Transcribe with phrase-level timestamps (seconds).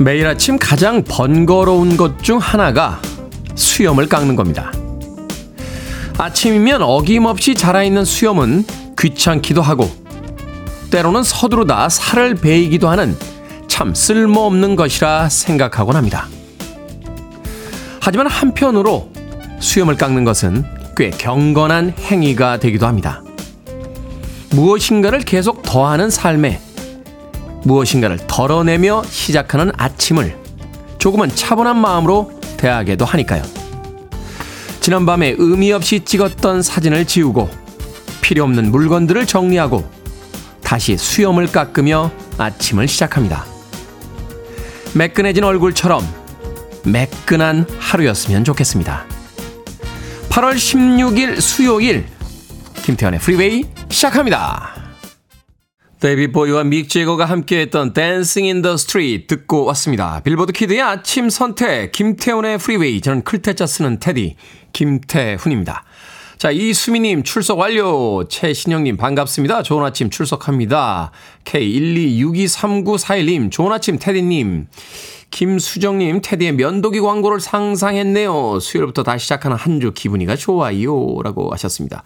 [0.00, 3.00] 매일 아침 가장 번거로운 것 중 하나가
[3.54, 4.72] 수염을 깎는 겁니다.
[6.16, 8.64] 아침이면 어김없이 자라있는 수염은
[8.98, 9.90] 귀찮기도 하고
[10.90, 13.14] 때로는 서두르다 살을 베이기도 하는
[13.68, 16.26] 참 쓸모없는 것이라 생각하곤 합니다.
[18.00, 19.10] 하지만 한편으로
[19.60, 20.64] 수염을 깎는 것은
[20.96, 23.22] 꽤 경건한 행위가 되기도 합니다.
[24.50, 26.60] 무엇인가를 계속 더하는 삶에
[27.64, 30.36] 무엇인가를 덜어내며 시작하는 아침을
[30.98, 33.42] 조금은 차분한 마음으로 대하게도 하니까요.
[34.80, 37.48] 지난밤에 의미 없이 찍었던 사진을 지우고
[38.20, 39.88] 필요 없는 물건들을 정리하고
[40.62, 43.44] 다시 수염을 깎으며 아침을 시작합니다.
[44.94, 46.02] 매끈해진 얼굴처럼
[46.84, 49.04] 매끈한 하루였으면 좋겠습니다.
[50.30, 52.06] 8월 16일 수요일
[52.82, 54.79] 김태훈의 프리웨이 시작합니다.
[56.00, 60.20] 데이비드 보위와 믹 재거가 함께했던 Dancing in the Street 듣고 왔습니다.
[60.24, 64.36] 빌보드 kid의 아침 선택 김태훈의 프리웨이 저는 클 태 자 쓰는 테디
[64.72, 65.84] 김태훈입니다.
[66.38, 68.26] 자, 이수미님 출석 완료.
[68.28, 69.62] 최신영님 반갑습니다.
[69.62, 71.10] 좋은 아침 출석합니다.
[71.44, 74.68] K126239411님 좋은 아침 테디님.
[75.30, 78.58] 김수정님 테디의 면도기 광고를 상상했네요.
[78.58, 81.20] 수요일부터 다시 시작하는 한 주 기분이가 좋아요.
[81.22, 82.02] 라고 하셨습니다.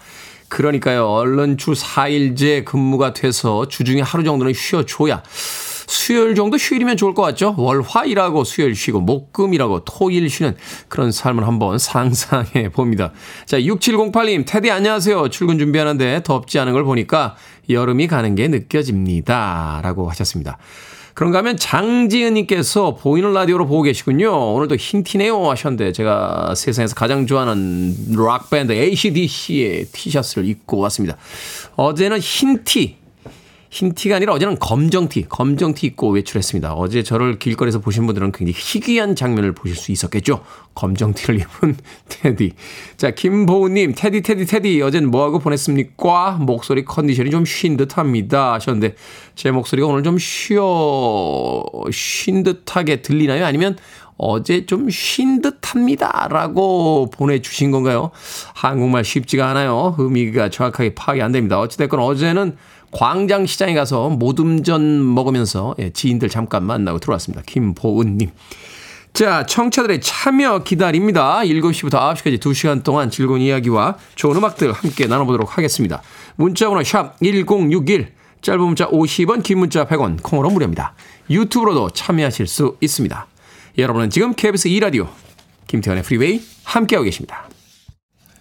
[0.55, 1.09] 그러니까요.
[1.09, 7.57] 얼른 주 4일제 근무가 돼서 주중에 하루 정도는 쉬어줘야 수요일 정도 휴일이면 좋을 것 같죠?
[7.59, 10.57] 월, 화 일하고 수요일 쉬고, 목, 금 일하고, 토일 쉬는
[10.89, 13.13] 그런 삶을 한번 상상해 봅니다.
[13.47, 15.29] 자, 6708님, 테디 안녕하세요.
[15.29, 17.35] 출근 준비하는데 덥지 않은 걸 보니까
[17.69, 19.81] 여름이 가는 게 느껴집니다.
[19.83, 20.57] 라고 하셨습니다.
[21.15, 24.53] 그런가 하면 장지은님께서 보이는 라디오로 보고 계시군요.
[24.55, 31.17] 오늘도 흰티네요 하셨는데 제가 세상에서 가장 좋아하는 락밴드 ACDC의 티셔츠를 입고 왔습니다.
[31.77, 32.97] 어제는 흰 티,
[33.75, 36.75] 흰 티가 아니라 어제는 검정 티, 검정 티 입고 외출했습니다.
[36.75, 40.45] 어제 저를 길거리에서 보신 분들은 굉장히 희귀한 장면을 보실 수 있었겠죠.
[40.77, 41.77] 검정 티를 입은
[42.09, 42.53] 테디.
[42.97, 44.81] 자, 김보우님, 테디, 테디, 테디.
[44.81, 46.39] 어젠 뭐하고 보냈습니까?
[46.43, 48.53] 목소리 컨디션이 좀 쉰 듯합니다.
[48.53, 48.95] 하셨는데,
[49.35, 53.45] 제 목소리가 오늘 좀 쉬어, 쉰 듯하게 들리나요?
[53.45, 53.77] 아니면
[54.17, 56.29] 어제 좀 쉰 듯합니다.
[56.31, 58.13] 라고 보내주신 건가요?
[58.55, 59.97] 한국말 쉽지가 않아요.
[59.99, 61.59] 의미가 정확하게 파악이 안 됩니다.
[61.59, 62.57] 어찌됐건 어제는
[62.95, 67.43] 광장시장에 가서 모듬전 먹으면서 예, 지인들 잠깐 만나고 들어왔습니다.
[67.47, 68.31] 김보은님.
[69.13, 71.41] 자, 청취자들의 참여 기다립니다.
[71.43, 76.03] 7시부터 9시까지 2시간 동안 즐거운 이야기와 좋은 음악들 함께 나눠보도록 하겠습니다.
[76.35, 78.13] 문자번호 샵 1061,
[78.43, 80.95] 짧은 문자 50원, 긴 문자 100원, 콩으로 무료입니다.
[81.31, 83.27] 유튜브로도 참여하실 수 있습니다.
[83.79, 85.09] 여러분은 지금 KBS 2라디오
[85.69, 87.49] 김태훈의 프리웨이 함께하고 계십니다.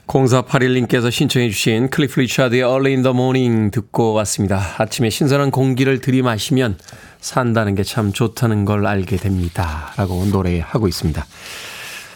[0.07, 4.61] 0481님께서 신청해 주신 클리프 리차드의 Early in the Morning 듣고 왔습니다.
[4.77, 6.77] 아침에 신선한 공기를 들이마시면
[7.19, 9.93] 산다는 게 참 좋다는 걸 알게 됩니다.
[9.97, 11.25] 라고 노래하고 있습니다.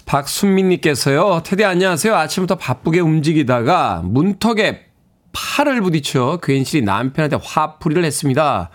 [0.06, 1.42] 박순민님께서요.
[1.44, 2.16] 테디 안녕하세요.
[2.16, 4.86] 아침부터 바쁘게 움직이다가 문턱에
[5.32, 8.70] 팔을 부딪혀 괜시리 남편한테 화풀이를 했습니다.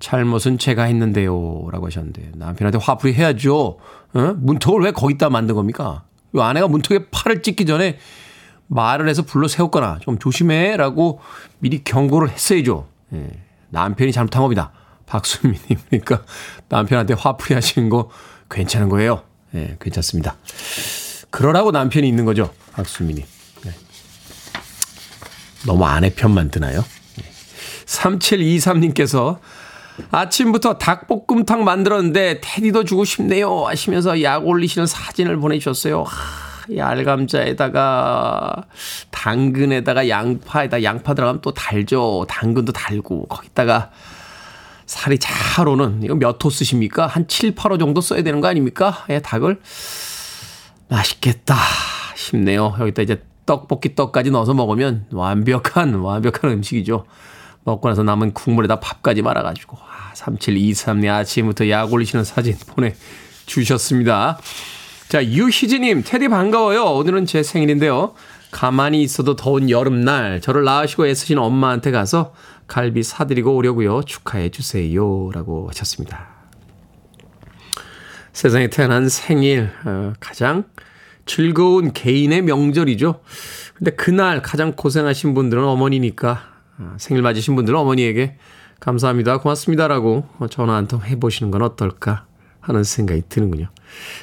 [0.00, 1.68] 잘못은 제가 했는데요.
[1.70, 3.78] 라고 하셨는데 남편한테 화풀이 해야죠.
[4.14, 4.34] 어?
[4.36, 6.04] 문턱을 왜 거기다 만든 겁니까?
[6.36, 7.98] 아내가 문턱에 팔을 찍기 전에
[8.72, 11.20] 말을 해서 불러 세웠거나 좀 조심해라고
[11.58, 12.88] 미리 경고를 했어야죠.
[13.12, 13.28] 예,
[13.70, 14.72] 남편이 잘못한 겁니다.
[15.06, 16.24] 박수민님 그러니까
[16.68, 18.10] 남편한테 화풀이 하시는 거
[18.50, 19.22] 괜찮은 거예요.
[19.54, 20.36] 예, 괜찮습니다.
[21.30, 22.52] 그러라고 남편이 있는 거죠.
[22.72, 23.24] 박수민님.
[23.66, 23.74] 예.
[25.66, 26.82] 너무 아내 편만 드나요?
[27.20, 27.84] 예.
[27.84, 29.38] 3723님께서
[30.10, 36.04] 아침부터 닭볶음탕 만들었는데 테디도 주고 싶네요 하시면서 약 올리시는 사진을 보내주셨어요.
[36.04, 36.51] 하.
[36.76, 38.64] 얇감자에다가
[39.10, 42.24] 당근에다가 양파에다 양파 들어가면 또 달죠.
[42.28, 43.90] 당근도 달고 거기다가
[44.86, 47.06] 살이 잘 오는 이거 몇 호 쓰십니까?
[47.06, 49.04] 한 7, 8호 정도 써야 되는 거 아닙니까?
[49.10, 49.60] 예, 닭을
[50.88, 51.56] 맛있겠다
[52.16, 52.74] 싶네요.
[52.78, 57.04] 여기다 이제 떡볶이 떡까지 넣어서 먹으면 완벽한 완벽한 음식이죠.
[57.64, 64.38] 먹고 나서 남은 국물에다 밥까지 말아가지고 아, 3723님 아침부터 약 올리시는 사진 보내주셨습니다.
[65.12, 66.84] 자, 유희진님, 테디 반가워요.
[66.84, 68.14] 오늘은 제 생일인데요.
[68.50, 72.32] 가만히 있어도 더운 여름날 저를 낳으시고 애쓰신 엄마한테 가서
[72.66, 74.04] 갈비 사드리고 오려고요.
[74.04, 75.30] 축하해 주세요.
[75.34, 76.28] 라고 하셨습니다.
[78.32, 80.64] 세상에 태어난 생일, 어, 가장
[81.26, 83.20] 즐거운 개인의 명절이죠.
[83.74, 86.40] 근데 그날 가장 고생하신 분들은 어머니니까
[86.78, 88.38] 어, 생일 맞으신 분들은 어머니에게
[88.80, 89.40] 감사합니다.
[89.40, 92.24] 고맙습니다라고 전화 한 통 해보시는 건 어떨까
[92.62, 93.68] 하는 생각이 드는군요.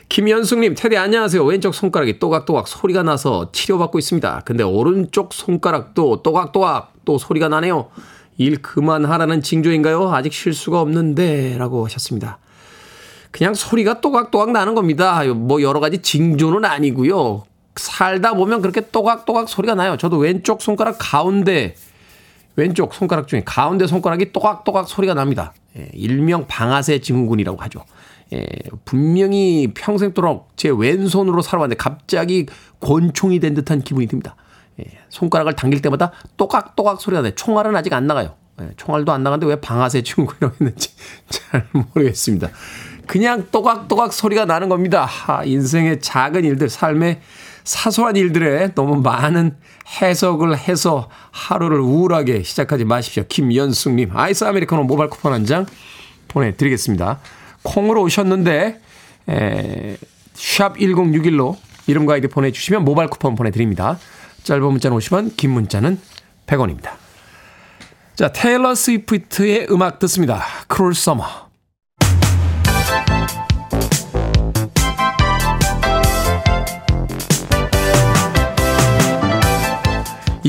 [0.08, 1.44] 김현숙님, 테디 안녕하세요.
[1.44, 4.42] 왼쪽 손가락이 또각또각 소리가 나서 치료받고 있습니다.
[4.46, 7.90] 근데 오른쪽 손가락도 또각또각 또 소리가 나네요.
[8.38, 10.10] 일 그만하라는 징조인가요?
[10.12, 12.40] 아직 쉴 수가 없는데 라고 하셨습니다.
[13.32, 15.22] 그냥 소리가 또각또각 나는 겁니다.
[15.34, 17.44] 뭐 여러 가지 징조는 아니고요.
[17.76, 19.98] 살다 보면 그렇게 또각또각 소리가 나요.
[19.98, 21.76] 저도 왼쪽 손가락 가운데
[22.56, 25.54] 왼쪽 손가락 중에 가운데 손가락이 또각또각 소리가 납니다.
[25.78, 27.84] 예, 일명 방아쇠 증후군이라고 하죠.
[28.34, 28.46] 예,
[28.86, 32.46] 분명히 평생도록 제 왼손으로 살아왔는데 갑자기
[32.80, 34.36] 권총이 된 듯한 기분이 듭니다.
[34.80, 37.32] 예, 손가락을 당길 때마다 또각또각 소리가 나요.
[37.36, 38.36] 총알은 아직 안 나가요.
[38.62, 40.92] 예, 총알도 안 나가는데 왜 방아쇠 증후군이라고 했는지
[41.30, 42.50] 잘 모르겠습니다.
[43.08, 45.04] 그냥 또각또각 소리가 나는 겁니다.
[45.06, 47.22] 하, 인생의 작은 일들, 삶의
[47.64, 49.56] 사소한 일들에 너무 많은
[50.02, 53.24] 해석을 해서 하루를 우울하게 시작하지 마십시오.
[53.28, 55.66] 김연숙님, 아이스 아메리카노 모바일 쿠폰 한 장
[56.28, 57.20] 보내드리겠습니다.
[57.64, 58.80] 콩으로 오셨는데,
[59.30, 59.98] 에,
[60.34, 61.58] 샵 1061로
[61.88, 64.00] 이름과 아이디 보내주시면 모바일 쿠폰 보내드립니다.
[64.44, 66.00] 짧은 문자는 50원, 긴 문자는
[66.48, 66.92] 100원입니다.
[68.16, 70.44] 자, 테일러 스위프트의 음악 듣습니다.
[70.68, 71.49] Cruel Summer.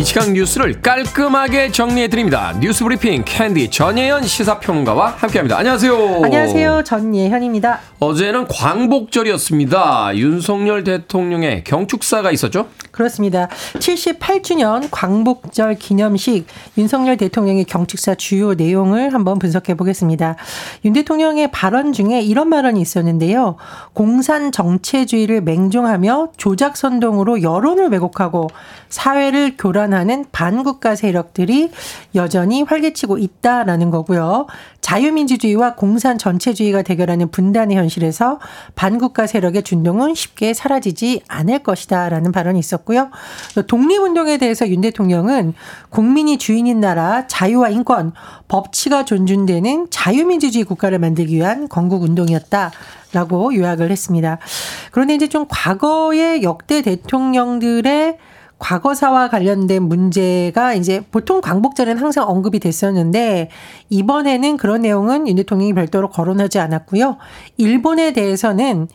[0.00, 2.54] 이 시간 뉴스를 깔끔하게 정리해 드립니다.
[2.58, 5.58] 뉴스 브리핑 캔디 전예현 시사평론가와 함께합니다.
[5.58, 6.22] 안녕하세요.
[6.24, 6.84] 안녕하세요.
[6.84, 7.80] 전예현입니다.
[7.98, 10.16] 어제는 광복절이었습니다.
[10.16, 12.68] 윤석열 대통령의 경축사가 있었죠?
[13.00, 13.48] 그렇습니다.
[13.78, 20.36] 78주년 광복절 기념식 윤석열 대통령의 경축사 주요 내용을 한번 분석해 보겠습니다.
[20.84, 23.56] 윤 대통령의 발언 중에 이런 발언이 있었는데요.
[23.94, 28.48] 공산 정체주의를 맹종하며 조작 선동으로 여론을 왜곡하고
[28.90, 31.70] 사회를 교란하는 반국가 세력들이
[32.14, 34.46] 여전히 활개치고 있다라는 거고요.
[34.80, 38.40] 자유민주주의와 공산 전체주의가 대결하는 분단의 현실에서
[38.74, 43.10] 반국가 세력의 준동은 쉽게 사라지지 않을 것이다라는 발언이 있었고 요.
[43.66, 45.54] 독립운동에 대해서 윤 대통령은
[45.90, 48.12] 국민이 주인인 나라, 자유와 인권,
[48.48, 52.70] 법치가 존중되는 자유민주주의 국가를 만들기 위한 건국운동이었다.
[53.12, 54.38] 라고 요약을 했습니다.
[54.92, 58.18] 그런데 이제 좀 과거의 역대 대통령들의
[58.60, 63.48] 과거사와 관련된 문제가 이제 보통 광복절에는 항상 언급이 됐었는데
[63.88, 67.16] 이번에는 그런 내용은 윤 대통령이 별도로 거론하지 않았고요.
[67.56, 68.86] 일본에 대해서는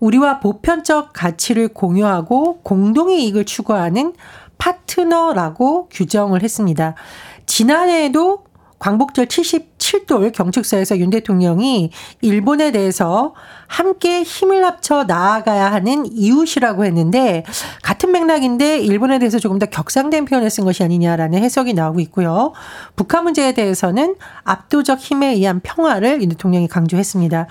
[0.00, 4.14] 우리와 보편적 가치를 공유하고 공동의 이익을 추구하는
[4.58, 6.94] 파트너라고 규정을 했습니다.
[7.46, 8.44] 지난해에도
[8.78, 9.26] 광복절
[9.78, 11.90] 77돌 경축사에서 윤 대통령이
[12.20, 13.34] 일본에 대해서
[13.66, 17.44] 함께 힘을 합쳐 나아가야 하는 이웃이라고 했는데
[17.82, 22.52] 같은 맥락인데 일본에 대해서 조금 더 격상된 표현을 쓴 것이 아니냐라는 해석이 나오고 있고요.
[22.96, 27.46] 북한 문제에 대해서는 압도적 힘에 의한 평화를 윤 대통령이 강조했습니다.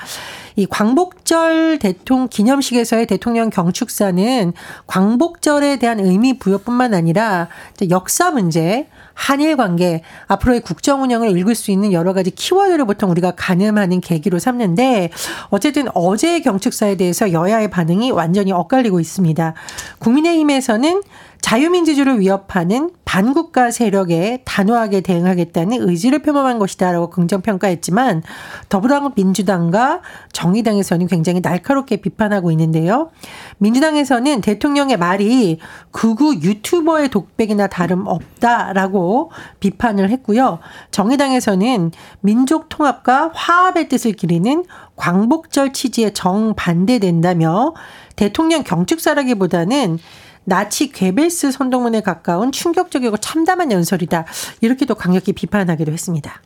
[0.57, 4.53] 이 광복절 대통령 기념식에서의 대통령 경축사는
[4.87, 7.47] 광복절에 대한 의미 부여뿐만 아니라
[7.91, 13.31] 역사 문제, 한일 관계, 앞으로의 국정 운영을 읽을 수 있는 여러 가지 키워드를 보통 우리가
[13.31, 15.11] 가늠하는 계기로 삼는데
[15.49, 19.53] 어쨌든 어제의 경축사에 대해서 여야의 반응이 완전히 엇갈리고 있습니다.
[19.99, 21.01] 국민의힘에서는
[21.47, 28.21] 자유민주주의를 위협하는 반국가 세력에 단호하게 대응하겠다는 의지를 표명한 것이다라고 긍정평가했지만
[28.67, 30.01] 더불어민주당과
[30.33, 33.11] 정의당에서는 굉장히 날카롭게 비판하고 있는데요.
[33.59, 35.59] 민주당에서는 대통령의 말이
[35.91, 40.59] 극우 유튜버의 독백이나 다름없다라고 비판을 했고요.
[40.91, 44.65] 정의당에서는 민족 통합과 화합의 뜻을 기리는
[44.97, 47.73] 광복절 취지에 정반대된다며
[48.17, 49.99] 대통령 경축사라기보다는
[50.47, 54.23] 나치 괴벨스 선동문에 가까운 충격적이고 참담한 연설이다.
[54.61, 56.41] 이렇게도 강력히 비판하기도 했습니다.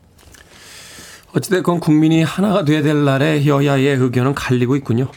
[1.36, 5.08] 어찌됐건 국민이 하나가 돼야 될 날에 여야의 의견은 갈리고 있군요.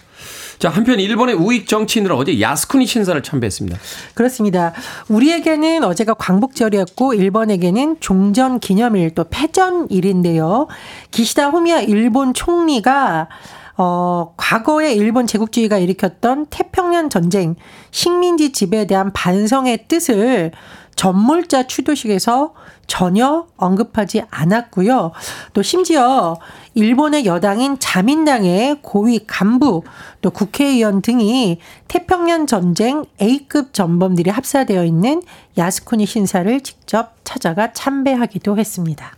[0.59, 3.79] 자, 한편 일본의 우익 정치인들은 어제 야스쿠니 신사를 참배했습니다.
[4.13, 4.75] 그렇습니다.
[5.09, 10.69] 우리에게는 어제가 광복절이었고 일본에게는 종전 기념일 또 패전일인데요.
[11.11, 13.29] 기시다 후미야 일본 총리가
[13.77, 17.57] 어, 과거에 일본 제국주의가 일으켰던 태평양 전쟁,
[17.91, 20.53] 식민지 지배에 대한 반성의 뜻을
[20.95, 22.55] 전몰자 추도식에서
[22.87, 25.13] 전혀 언급하지 않았고요.
[25.53, 26.37] 또 심지어
[26.75, 29.83] 일본의 여당인 자민당의 고위 간부
[30.21, 35.23] 또 국회의원 등이 태평양 전쟁 A급 전범들이 합사되어 있는
[35.59, 39.17] 야스쿠니 신사를 직접 찾아가 참배하기도 했습니다.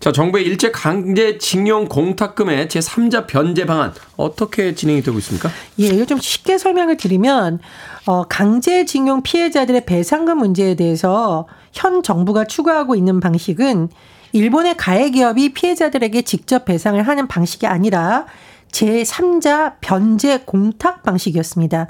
[0.00, 5.50] 자, 정부의 일제 강제 징용 공탁금의 제3자 변제 방안 어떻게 진행이 되고 있습니까?
[5.78, 7.58] 예, 이거 좀 쉽게 설명을 드리면
[8.06, 13.90] 어 강제 징용 피해자들의 배상금 문제에 대해서 현 정부가 추구하고 있는 방식은
[14.32, 18.24] 일본의 가해 기업이 피해자들에게 직접 배상을 하는 방식이 아니라
[18.72, 21.88] 제3자 변제 공탁 방식이었습니다.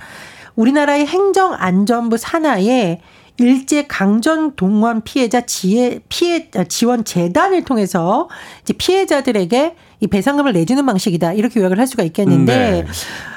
[0.57, 3.01] 우리나라의 행정안전부 산하에
[3.41, 8.29] 일제 강전 동원 피해자 지혜 피해 지원 재단을 통해서
[8.63, 12.87] 이제 피해자들에게 이 배상금을 내주는 방식이다 이렇게 요약을 할 수가 있겠는데 네.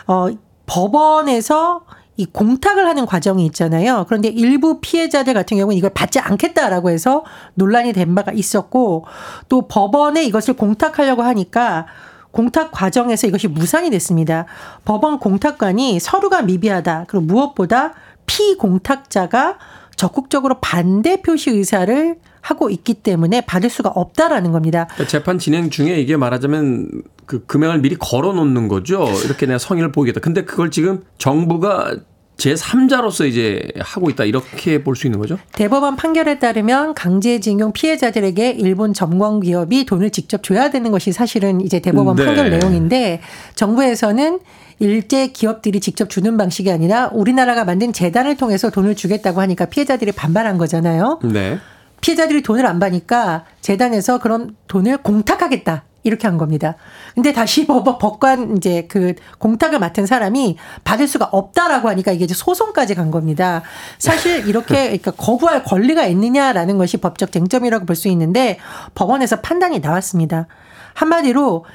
[0.07, 0.27] 어
[0.65, 1.85] 법원에서
[2.17, 4.05] 이 공탁을 하는 과정이 있잖아요.
[4.07, 7.23] 그런데 일부 피해자들 같은 경우는 이걸 받지 않겠다라고 해서
[7.55, 9.05] 논란이 된 바가 있었고
[9.47, 11.87] 또 법원에 이것을 공탁하려고 하니까
[12.31, 14.45] 공탁 과정에서 이것이 무산이 됐습니다.
[14.83, 17.05] 법원 공탁관이 서류가 미비하다.
[17.07, 17.93] 그리고 무엇보다
[18.25, 19.57] 피공탁자가
[19.95, 24.85] 적극적으로 반대 표시 의사를 하고 있기 때문에 받을 수가 없다라는 겁니다.
[24.93, 29.07] 그러니까 재판 진행 중에 이게 말하자면 그 금액을 미리 걸어 놓는 거죠.
[29.23, 30.19] 이렇게 내가 성의를 보이겠다.
[30.19, 31.95] 근데 그걸 지금 정부가
[32.37, 35.37] 제3자로서 이제 하고 있다 이렇게 볼 수 있는 거죠?
[35.53, 41.79] 대법원 판결에 따르면 강제징용 피해자들에게 일본 점광 기업이 돈을 직접 줘야 되는 것이 사실은 이제
[41.79, 42.25] 대법원 네.
[42.25, 43.21] 판결 내용인데
[43.55, 44.39] 정부에서는
[44.79, 50.57] 일제 기업들이 직접 주는 방식이 아니라 우리나라가 만든 재단을 통해서 돈을 주겠다고 하니까 피해자들이 반발한
[50.57, 51.19] 거잖아요.
[51.23, 51.59] 네.
[52.01, 55.85] 피해자들이 돈을 안 받으니까 재단에서 그런 돈을 공탁하겠다.
[56.03, 56.75] 이렇게 한 겁니다.
[57.15, 62.33] 근데 다시 법, 법관 이제 그 공탁을 맡은 사람이 받을 수가 없다라고 하니까 이게 이제
[62.33, 63.63] 소송까지 간 겁니다.
[63.97, 68.57] 사실 이렇게 그러니까 거부할 권리가 있느냐라는 것이 법적 쟁점이라고 볼 수 있는데
[68.95, 70.47] 법원에서 판단이 나왔습니다.
[70.95, 71.65] 한마디로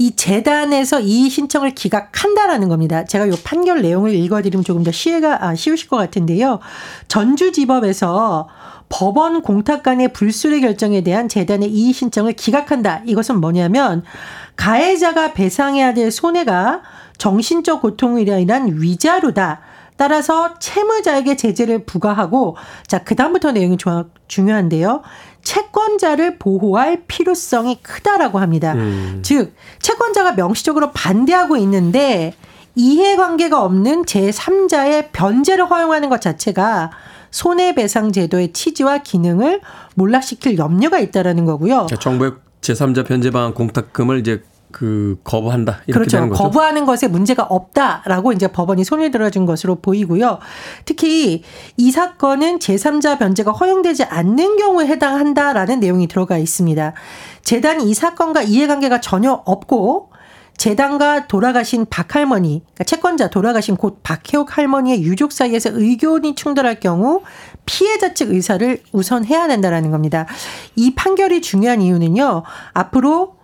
[0.00, 3.04] 이 재단에서 이의 신청을 기각한다라는 겁니다.
[3.04, 6.60] 제가 이 판결 내용을 읽어드리면 조금 더 시해가 아, 쉬우실 것 같은데요.
[7.08, 8.48] 전주지법에서
[8.88, 13.02] 법원 공탁 간의 불수리 결정에 대한 재단의 이의 신청을 기각한다.
[13.06, 14.02] 이것은 뭐냐면
[14.56, 16.82] 가해자가 배상해야 될 손해가
[17.18, 19.60] 정신적 고통이라 인한 위자료다.
[19.96, 23.76] 따라서 채무자에게 제재를 부과하고 자 그다음부터 내용이
[24.28, 25.02] 중요한데요.
[25.42, 28.74] 채권자를 보호할 필요성이 크다라고 합니다.
[28.74, 29.20] 음.
[29.24, 32.34] 즉 채권자가 명시적으로 반대하고 있는데
[32.76, 36.90] 이해관계가 없는 제3자의 변제를 허용하는 것 자체가
[37.30, 39.60] 손해배상 제도의 취지와 기능을
[39.94, 41.86] 몰락시킬 염려가 있다라는 거고요.
[42.00, 46.16] 정부의 제3자 변제 방안 공탁금을 이제 그 거부한다 이렇게 그렇죠.
[46.18, 46.42] 되는 거죠.
[46.42, 50.38] 거부하는 것에 문제가 없다라고 이제 법원이 손을 들어준 것으로 보이고요.
[50.84, 51.42] 특히
[51.76, 56.92] 이 사건은 제3자 변제가 허용되지 않는 경우에 해당한다라는 내용이 들어가 있습니다.
[57.42, 60.10] 재단이 이 사건과 이해관계가 전혀 없고
[60.58, 67.22] 재단과 돌아가신 박 할머니, 그러니까 채권자 돌아가신 곧 박혜옥 할머니의 유족 사이에서 의견이 충돌할 경우
[67.64, 70.26] 피해자 측 의사를 우선해야 된다라는 겁니다.
[70.74, 72.42] 이 판결이 중요한 이유는요.
[72.74, 73.36] 앞으로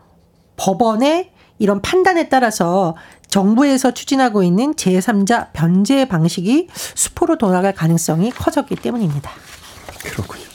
[0.57, 2.97] 법원의 이런 판단에 따라서
[3.29, 9.31] 정부에서 추진하고 있는 제3자 변제 방식이 수포로 돌아갈 가능성이 커졌기 때문입니다.
[10.05, 10.54] 그렇군요.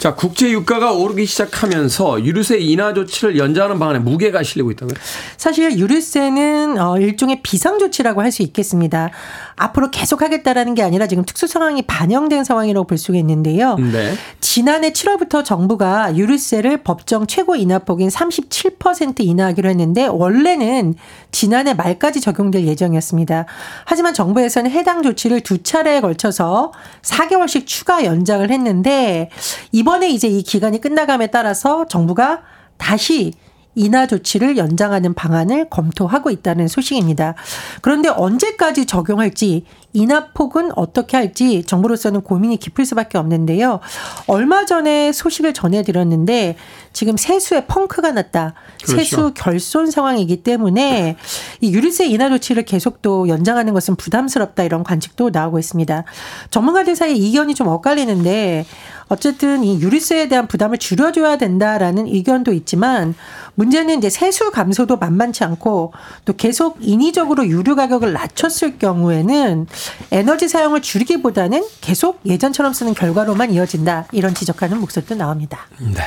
[0.00, 4.96] 자, 국제 유가가 오르기 시작하면서 유류세 인하 조치를 연장하는 방안에 무게가 실리고 있다고요?
[5.36, 9.10] 사실 유류세는 어 일종의 비상 조치라고 할 수 있겠습니다.
[9.56, 13.74] 앞으로 계속하겠다라는 게 아니라 지금 특수 상황이 반영된 상황이라고 볼 수가 있는데요.
[13.74, 14.14] 네.
[14.40, 20.94] 지난해 7월부터 정부가 유류세를 법정 최고 인하폭인 37% 인하하기로 했는데 원래는
[21.32, 23.46] 지난해 말까지 적용될 예정이었습니다.
[23.84, 29.28] 하지만 정부에서는 해당 조치를 두 차례에 걸쳐서 4개월씩 추가 연장을 했는데
[29.72, 32.42] 이번 에 이제 이 기간이 끝나감에 따라서 정부가
[32.76, 33.32] 다시
[33.74, 37.34] 인하 조치를 연장하는 방안을 검토하고 있다는 소식입니다.
[37.82, 43.80] 그런데 언제까지 적용할지 인하 폭은 어떻게 할지 정부로서는 고민이 깊을 수밖에 없는데요.
[44.26, 46.56] 얼마 전에 소식을 전해드렸는데
[46.92, 48.54] 지금 세수에 펑크가 났다.
[48.84, 48.96] 그렇죠.
[48.96, 51.16] 세수 결손 상황이기 때문에
[51.60, 56.04] 이 유류세 인하 조치를 계속 또 연장하는 것은 부담스럽다 이런 관측도 나오고 있습니다.
[56.50, 58.66] 전문가들 사이에 이견이 좀 엇갈리는데
[59.08, 63.14] 어쨌든 이 유류세에 대한 부담을 줄여줘야 된다라는 의견도 있지만
[63.60, 65.92] 문제는 이제 세수 감소도 만만치 않고
[66.24, 69.66] 또 계속 인위적으로 유류 가격을 낮췄을 경우에는
[70.10, 75.66] 에너지 사용을 줄이기보다는 계속 예전처럼 쓰는 결과로만 이어진다 이런 지적하는 목소리도 나옵니다.
[75.78, 76.02] 네.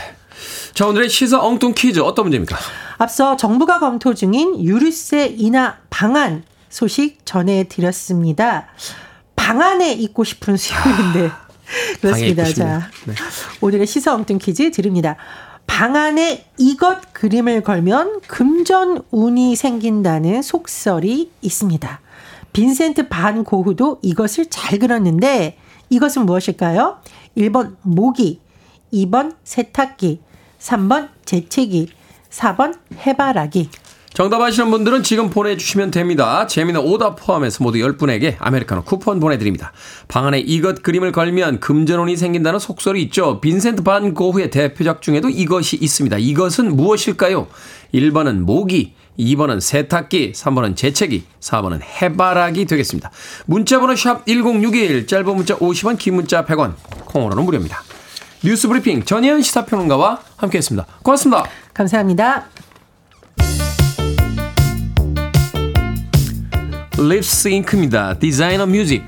[0.73, 2.57] 자, 오늘의 시사 엉뚱 퀴즈 어떤 문제입니까?
[2.97, 8.65] 앞서 정부가 검토 중인 유류세 인하 방안 소식 전해드렸습니다.
[9.35, 11.31] 방안에 있고 싶은 수요일인데.
[12.01, 12.45] 그렇습니다.
[12.45, 13.13] 자, 네.
[13.61, 15.17] 오늘의 시사 엉뚱 퀴즈 드립니다.
[15.67, 22.01] 방 안에 이것 그림을 걸면 금전 운이 생긴다는 속설이 있습니다.
[22.53, 25.57] 빈센트 반 고흐도 이것을 잘 그렸는데
[25.89, 26.99] 이것은 무엇일까요?
[27.37, 28.39] 1번 모기,
[28.93, 30.21] 2번 세탁기,
[30.59, 31.89] 3번 재채기,
[32.29, 33.69] 4번 해바라기.
[34.13, 36.45] 정답 아시는 분들은 지금 보내주시면 됩니다.
[36.45, 39.73] 재미는 오답 포함해서 모두 10분에게 아메리카노 쿠폰 보내드립니다.
[40.07, 43.41] 방 안에 이것 그림을 걸면 금전운이 생긴다는 속설이 있죠.
[43.41, 46.17] 빈센트 반 고흐의 대표작 중에도 이것이 있습니다.
[46.19, 47.47] 이것은 무엇일까요?
[47.91, 53.09] 1번은 모기, 2번은 세탁기, 3번은 재채기, 4번은 해바라기 되겠습니다.
[53.47, 56.73] 문자번호 샵 1061, 짧은 문자 50원, 긴 문자 100원,
[57.05, 57.81] 콩으로는 무료입니다.
[58.43, 60.85] 뉴스 브리핑 전예현 시사평론가와 함께했습니다.
[61.01, 61.45] 고맙습니다.
[61.73, 62.45] 감사합니다.
[66.97, 68.19] 립스 잉크입니다.
[68.19, 69.03] Designer Music.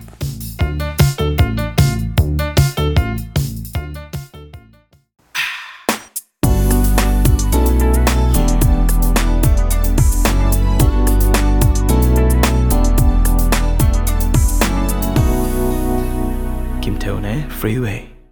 [16.81, 18.24] 김태훈의 Freeway.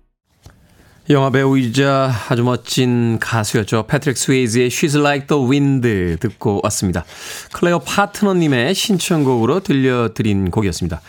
[1.09, 3.87] 영화 배우이자 아주 멋진 가수였죠.
[3.87, 7.03] 패트릭 스웨이지의 She's Like the Wind 듣고 왔습니다.
[7.51, 11.01] 클레어 파트너님의 신청곡으로 들려드린 곡이었습니다.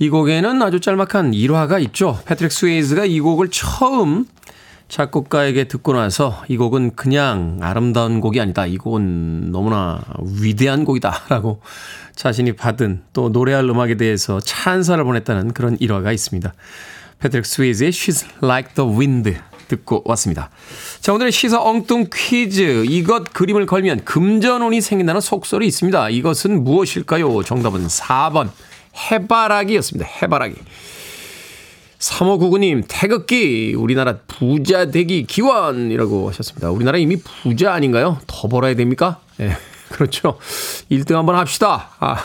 [0.00, 2.18] 이 곡에는 아주 짤막한 일화가 있죠.
[2.24, 4.26] 패트릭 스웨이지가 이 곡을 처음
[4.88, 8.66] 작곡가에게 듣고 나서 이 곡은 그냥 아름다운 곡이 아니다.
[8.66, 10.00] 이 곡은 너무나
[10.40, 11.22] 위대한 곡이다.
[11.30, 11.60] 라고
[12.16, 16.52] 자신이 받은 또 노래할 음악에 대해서 찬사를 보냈다는 그런 일화가 있습니다.
[17.18, 19.36] 패트릭 스위즈의 She's Like the Wind
[19.68, 20.50] 듣고 왔습니다.
[21.00, 22.84] 자, 오늘의 시사 엉뚱 퀴즈.
[22.88, 26.10] 이것 그림을 걸면 금전운이 생긴다는 속설이 있습니다.
[26.10, 27.42] 이것은 무엇일까요?
[27.42, 28.50] 정답은 4번.
[29.10, 30.08] 해바라기였습니다.
[30.22, 30.54] 해바라기.
[31.98, 36.70] 3599님, 태극기, 우리나라 부자 되기 기원이라고 하셨습니다.
[36.70, 38.20] 우리나라 이미 부자 아닌가요?
[38.26, 39.18] 더 벌어야 됩니까?
[39.40, 39.56] 예, 네,
[39.88, 40.38] 그렇죠.
[40.90, 41.90] 1등 한번 합시다.
[41.98, 42.16] 아,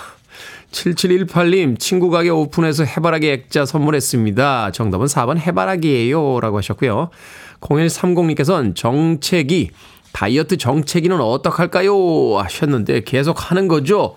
[0.71, 4.71] 7718님, 친구 가게 오픈해서 해바라기 액자 선물했습니다.
[4.71, 6.39] 정답은 4번 해바라기예요.
[6.39, 7.09] 라고 하셨고요.
[7.59, 9.71] 0130님께서는 정책이,
[10.13, 12.39] 다이어트 정체기는 어떡할까요?
[12.39, 14.15] 하셨는데 계속 하는 거죠.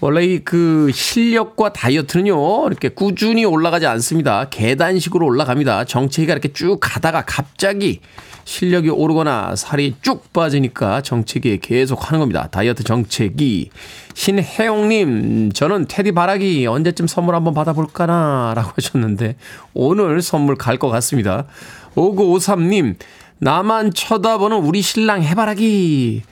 [0.00, 4.48] 원래 이 그 실력과 다이어트는요, 이렇게 꾸준히 올라가지 않습니다.
[4.50, 5.84] 계단식으로 올라갑니다.
[5.84, 8.00] 정체기가 이렇게 쭉 가다가 갑자기
[8.44, 12.48] 실력이 오르거나 살이 쭉 빠지니까 정체기에 계속 하는 겁니다.
[12.50, 13.70] 다이어트 정체기.
[14.14, 19.36] 신혜영님, 저는 테디 바라기 언제쯤 선물 한번 받아볼까나 라고 하셨는데,
[19.72, 21.46] 오늘 선물 갈 것 같습니다.
[21.94, 22.96] 5953님,
[23.38, 26.22] 나만 쳐다보는 우리 신랑 해바라기.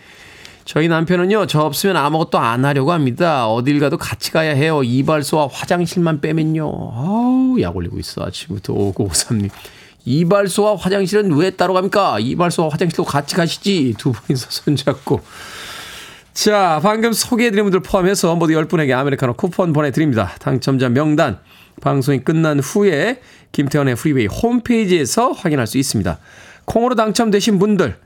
[0.64, 3.48] 저희 남편은요, 저 없으면 아무것도 안 하려고 합니다.
[3.48, 4.82] 어딜 가도 같이 가야 해요.
[4.84, 6.64] 이발소와 화장실만 빼면요.
[6.64, 8.24] 아우, 약 올리고 있어.
[8.24, 9.50] 아침부터 5953님.
[10.04, 12.18] 이발소와 화장실은 왜 따로 갑니까?
[12.20, 13.94] 이발소와 화장실도 같이 가시지.
[13.98, 15.20] 두 분이서 손잡고.
[16.34, 20.34] 자, 방금 소개해드린 분들 포함해서 모두 10분에게 아메리카노 쿠폰 보내드립니다.
[20.40, 21.38] 당첨자 명단
[21.80, 23.20] 방송이 끝난 후에
[23.52, 26.18] 김태훈의 프리웨이 홈페이지에서 확인할 수 있습니다.
[26.64, 27.96] 콩으로 당첨되신 분들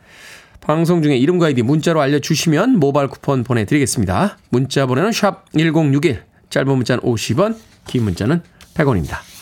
[0.61, 4.39] 방송 중에 이름과 아이디 문자로 알려주시면 모바일 쿠폰 보내드리겠습니다.
[4.49, 7.57] 문자 번호는 샵 1061, 짧은 문자는 50원,
[7.87, 8.43] 긴 문자는
[8.75, 9.36] 100원입니다.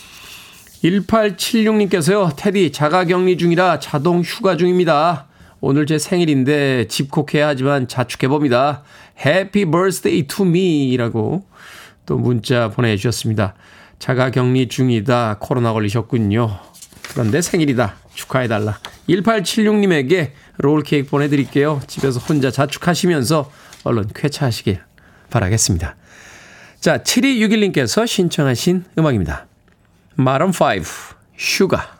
[0.84, 5.26] 1876님께서요, 테디 자가 격리 중이라 자동 휴가 중입니다.
[5.60, 8.82] 오늘 제 생일인데 집콕해야 하지만 자축해봅니다.
[9.24, 11.46] Happy birthday to me 라고
[12.04, 13.54] 또 문자 보내주셨습니다.
[13.98, 15.38] 자가 격리 중이다.
[15.40, 16.58] 코로나 걸리셨군요.
[17.12, 17.94] 그런데 생일이다.
[18.12, 18.78] 축하해달라.
[19.08, 21.80] 1876님에게 롤케이크 보내드릴게요.
[21.86, 23.50] 집에서 혼자 자축하시면서
[23.84, 24.80] 얼른 쾌차하시길
[25.30, 25.96] 바라겠습니다.
[26.80, 29.46] 자, 7261님께서 신청하신 음악입니다.
[30.16, 30.54] 마름 5,
[31.36, 31.94] 슈가.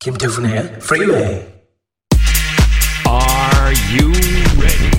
[0.00, 1.44] 김태훈의 프리웨이
[3.06, 4.10] Are you
[4.58, 4.90] ready?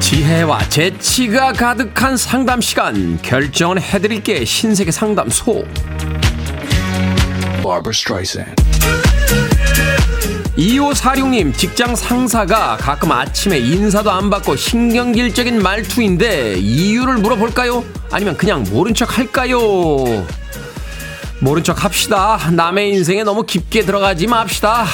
[0.00, 3.18] 지혜와 재치가 가득한 상담 시간.
[3.22, 4.44] 결정을 해드릴게.
[4.44, 5.64] 신세계 상담소
[10.56, 17.84] 2546님 직장 상사가 가끔 아침에 인사도 안 받고 신경질적인 말투인데 이유를 물어볼까요?
[18.10, 19.58] 아니면 그냥 모른 척 할까요?
[21.38, 22.38] 모른 척 합시다.
[22.52, 24.84] 남의 인생에 너무 깊게 들어가지 맙시다.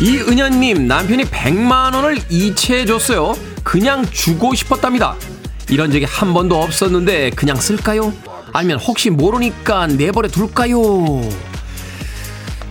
[0.00, 3.36] 이은현님 남편이 100만원을 이체해줬어요.
[3.62, 5.14] 그냥 주고 싶었답니다.
[5.68, 8.12] 이런 적이 한 번도 없었는데 그냥 쓸까요?
[8.52, 11.22] 아니면 혹시 모르니까 내버려 둘까요?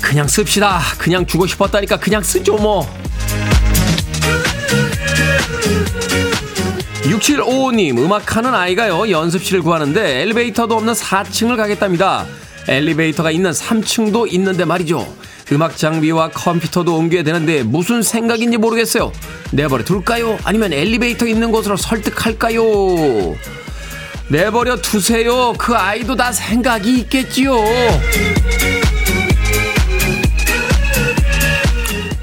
[0.01, 0.79] 그냥 씁시다.
[0.97, 2.87] 그냥 주고 싶었다니까 그냥 쓰죠 뭐.
[7.03, 12.25] 6755님 음악하는 아이가요 연습실을 구하는데 엘리베이터도 없는 4층을 가겠답니다.
[12.67, 15.13] 엘리베이터가 있는 3층도 있는데 말이죠.
[15.51, 19.11] 음악 장비와 컴퓨터도 옮겨야 되는데 무슨 생각인지 모르겠어요.
[19.51, 20.37] 내버려 둘까요?
[20.43, 22.61] 아니면 엘리베이터 있는 곳으로 설득할까요?
[24.31, 25.53] 내버려 두세요.
[25.57, 27.53] 그 아이도 다 생각이 있겠지요.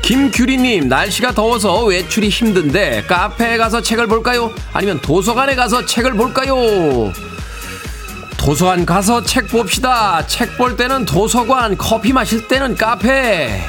[0.00, 4.50] 김규리님, 날씨가 더워서 외출이 힘든데 카페에 가서 책을 볼까요?
[4.72, 7.12] 아니면 도서관에 가서 책을 볼까요?
[8.38, 10.26] 도서관 가서 책 봅시다.
[10.26, 13.60] 책 볼 때는 도서관, 커피 마실 때는 카페.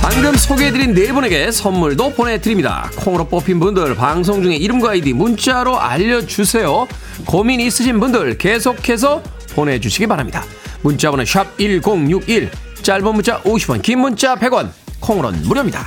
[0.00, 2.90] 방금 소개해드린 네 분에게 선물도 보내드립니다.
[2.96, 6.88] 콩으로 뽑힌 분들 방송 중에 이름과 아이디 문자로 알려주세요.
[7.26, 9.22] 고민 있으신 분들 계속해서
[9.54, 10.44] 보내주시기 바랍니다.
[10.82, 12.50] 문자번호 샵 1061,
[12.82, 15.86] 짧은 문자 50원, 긴 문자 100원, 콩으로는 무료입니다.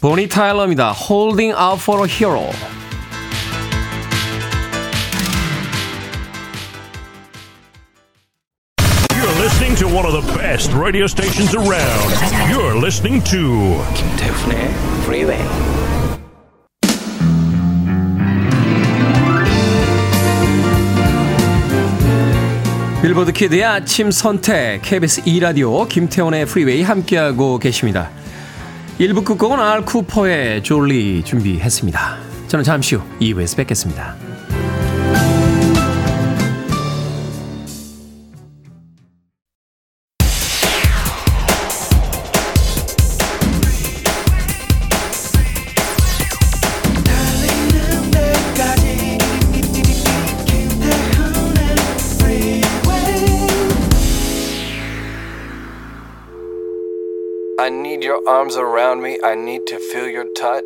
[0.00, 0.92] 보니 타일러입니다.
[0.92, 2.50] Holding Out for a Hero.
[10.26, 12.10] The best radio stations around.
[12.50, 14.68] You're listening to 김태훈의
[15.04, 15.42] Freeway.
[23.02, 28.10] 빌보드 키드의 아침 선택 KBS 2 라디오 김태원의 프리웨이 함께하고 계십니다.
[29.00, 32.18] 1부 끝곡은 알 쿠퍼의 졸리 준비했습니다.
[32.46, 34.14] 저는 잠시 후 2부에서 뵙겠습니다.
[58.26, 59.18] Arms around me.
[59.24, 60.62] I need to feel your touch.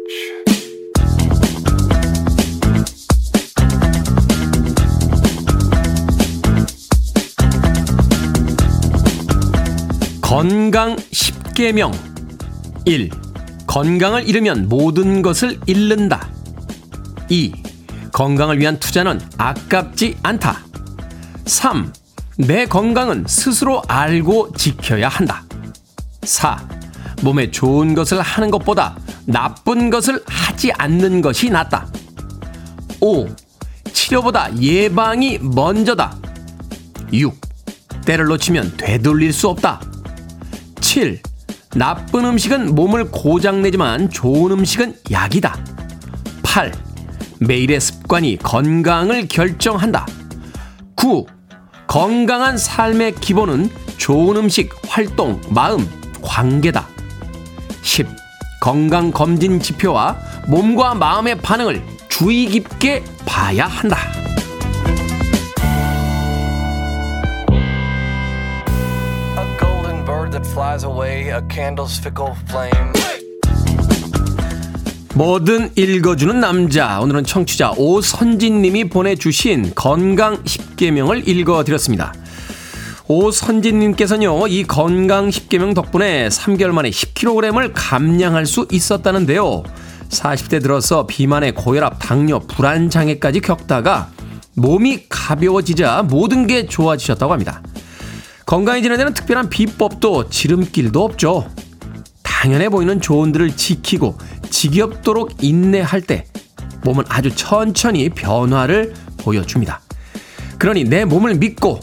[10.20, 11.92] 건강 10계명
[12.84, 13.10] 1.
[13.66, 16.28] 건강을 잃으면 모든 것을 잃는다.
[17.28, 17.52] 2.
[18.12, 20.58] 건강을 위한 투자는 아깝지 않다.
[21.46, 21.92] 3.
[22.38, 25.44] 내 건강은 스스로 알고 지켜야 한다.
[26.22, 26.75] 4.
[27.22, 31.86] 몸에 좋은 것을 하는 것보다 나쁜 것을 하지 않는 것이 낫다.
[33.00, 33.26] 5.
[33.92, 36.16] 치료보다 예방이 먼저다.
[37.12, 37.34] 6.
[38.04, 39.80] 때를 놓치면 되돌릴 수 없다.
[40.80, 41.20] 7.
[41.74, 45.58] 나쁜 음식은 몸을 고장내지만 좋은 음식은 약이다.
[46.42, 46.72] 8.
[47.40, 50.06] 매일의 습관이 건강을 결정한다.
[50.94, 51.26] 9.
[51.86, 55.86] 건강한 삶의 기본은 좋은 음식, 활동, 마음,
[56.22, 56.95] 관계다.
[57.86, 58.08] 10.
[58.60, 60.18] 건강검진 지표와
[60.48, 63.96] 몸과 마음의 반응을 주의 깊게 봐야 한다.
[75.14, 77.00] 뭐든 읽어주는 남자.
[77.00, 82.12] 오늘은 청취자 오선진님이 보내주신 건강 10계명을 읽어드렸습니다.
[83.08, 89.62] 오선진님께서는요, 이 건강 10개명 덕분에 3개월 만에 10kg을 감량할 수 있었다는데요.
[90.08, 94.10] 40대 들어서 비만에 고혈압, 당뇨, 불안장애까지 겪다가
[94.54, 97.62] 몸이 가벼워지자 모든 게 좋아지셨다고 합니다.
[98.46, 101.48] 건강해지는 데는 특별한 비법도 지름길도 없죠.
[102.22, 104.16] 당연해 보이는 조언들을 지키고
[104.50, 106.26] 지겹도록 인내할 때
[106.84, 109.80] 몸은 아주 천천히 변화를 보여줍니다.
[110.58, 111.80] 그러니 내 몸을 믿고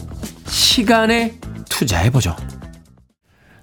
[0.54, 1.34] 시간에
[1.68, 2.36] 투자해보죠.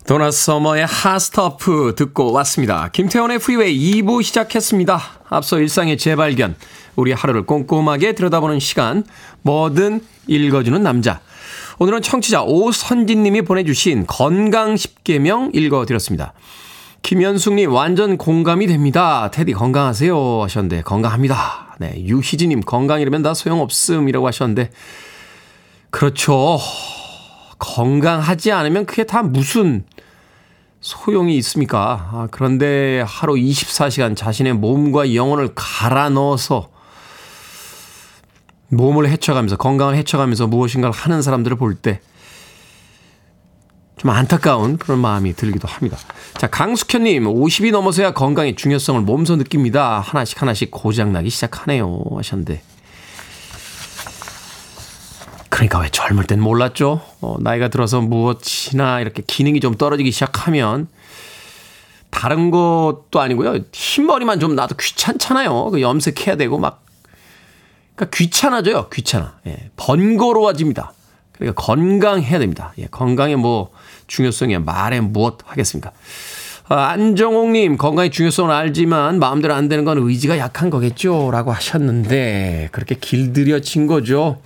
[0.06, 2.90] 도나 서머의 Hot Stuff 듣고 왔습니다.
[2.92, 5.02] 김태훈의 프리웨이 2부 시작했습니다.
[5.30, 6.56] 앞서 일상의 재발견,
[6.98, 9.06] 우리 하루를 꼼꼼하게 들여다보는 시간,
[9.44, 11.22] 뭐든 읽어주는 남자.
[11.80, 16.34] 오늘은 청취자 오선진님이 보내주신 건강 10계명 읽어드렸습니다.
[17.04, 19.32] 김현숙님 완전 공감이 됩니다.
[19.32, 21.78] 테디 건강하세요 하셨는데 건강합니다.
[21.80, 24.70] 네 유희진님 건강 이러면 다 소용없음이라고 하셨는데
[25.92, 26.58] 그렇죠.
[27.60, 29.86] 건강하지 않으면 그게 다 무슨
[30.80, 32.10] 소용이 있습니까?
[32.12, 36.70] 아, 그런데 하루 24시간 자신의 몸과 영혼을 갈아 넣어서
[38.70, 42.02] 몸을 헤쳐가면서 건강을 헤쳐가면서 무엇인가를 하는 사람들을 볼 때
[44.02, 45.96] 좀 안타까운 그런 마음이 들기도 합니다.
[46.40, 50.00] 자, 강숙현님, 50이 넘어서야 건강의 중요성을 몸소 느낍니다.
[50.00, 52.02] 하나씩 하나씩 고장나기 시작하네요.
[52.16, 52.64] 하셨는데.
[55.62, 57.02] 그러니까 왜 젊을 땐 몰랐죠?
[57.22, 60.88] 어, 나이가 들어서 무엇이나 이렇게 기능이 좀 떨어지기 시작하면
[62.10, 63.60] 다른 것도 아니고요.
[63.72, 65.70] 흰머리만 좀 나도 귀찮잖아요.
[65.70, 66.84] 그 염색해야 되고 막.
[67.94, 68.90] 그러니까 귀찮아져요.
[68.92, 69.36] 귀찮아.
[69.46, 70.94] 예, 번거로워집니다.
[71.34, 72.74] 그러니까 건강해야 됩니다.
[72.80, 73.70] 예, 건강의 뭐
[74.08, 75.92] 중요성이 말에 무엇 하겠습니까?
[76.70, 81.30] 아, 안정옥님, 건강의 중요성을 알지만 마음대로 안 되는 건 의지가 약한 거겠죠?
[81.32, 84.40] 라고 하셨는데, 그렇게 길들여진 거죠.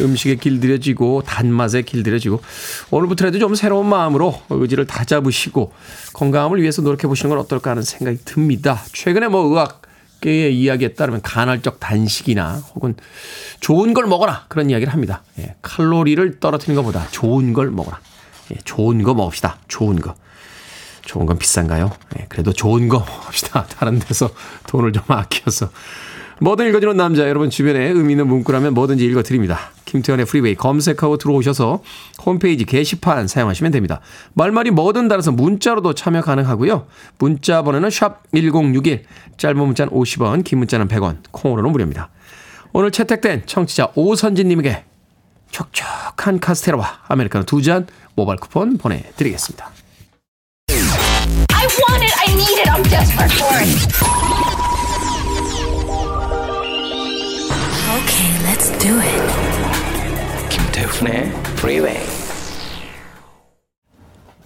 [0.00, 2.40] 음식에 길들여지고 단맛에 길들여지고
[2.90, 5.72] 오늘부터라도 좀 새로운 마음으로 의지를 다 잡으시고
[6.14, 8.82] 건강함을 위해서 노력해 보시는 건 어떨까 하는 생각이 듭니다.
[8.92, 12.94] 최근에 뭐 의학계의 이야기에 따르면 간헐적 단식이나 혹은
[13.60, 15.22] 좋은 걸 먹어라 그런 이야기를 합니다.
[15.38, 18.00] 예, 칼로리를 떨어뜨리는 것보다 좋은 걸 먹어라.
[18.52, 19.58] 예, 좋은 거 먹읍시다.
[19.68, 20.14] 좋은 거.
[21.02, 21.92] 좋은 건 비싼가요?
[22.18, 23.66] 예, 그래도 좋은 거 먹읍시다.
[23.66, 24.30] 다른 데서
[24.66, 25.70] 돈을 좀 아껴서.
[26.40, 29.58] 뭐든 읽어주는 남자 여러분 주변에 의미 있는 문구라면 뭐든지 읽어드립니다.
[29.84, 31.82] 김태훈의 프리웨이 검색하고 들어오셔서
[32.26, 34.00] 홈페이지 게시판 사용하시면 됩니다.
[34.34, 36.86] 말머리 뭐든 달아서 문자로도 참여 가능하고요.
[37.18, 39.04] 문자 번호는 샵 1061,
[39.36, 42.10] 짧은 문자는 50원, 긴 문자는 100원, 콩으로는 무료입니다.
[42.72, 44.84] 오늘 채택된 청취자 오선진님에게
[45.52, 49.70] 촉촉한 카스테라와 아메리카노 두 잔 모바일 쿠폰 보내드리겠습니다.
[50.70, 54.63] I want it, I need it, I'm desperate for it.
[58.44, 59.22] Let's do it.
[60.50, 61.98] 김태훈의 Freeway.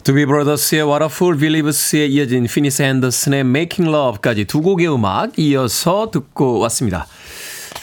[0.04, 6.10] 두비 브라더스의 What a Fool Believes에 이어진 피니스 헨더슨의 Making Love까지 두 곡의 음악 이어서
[6.10, 7.06] 듣고 왔습니다.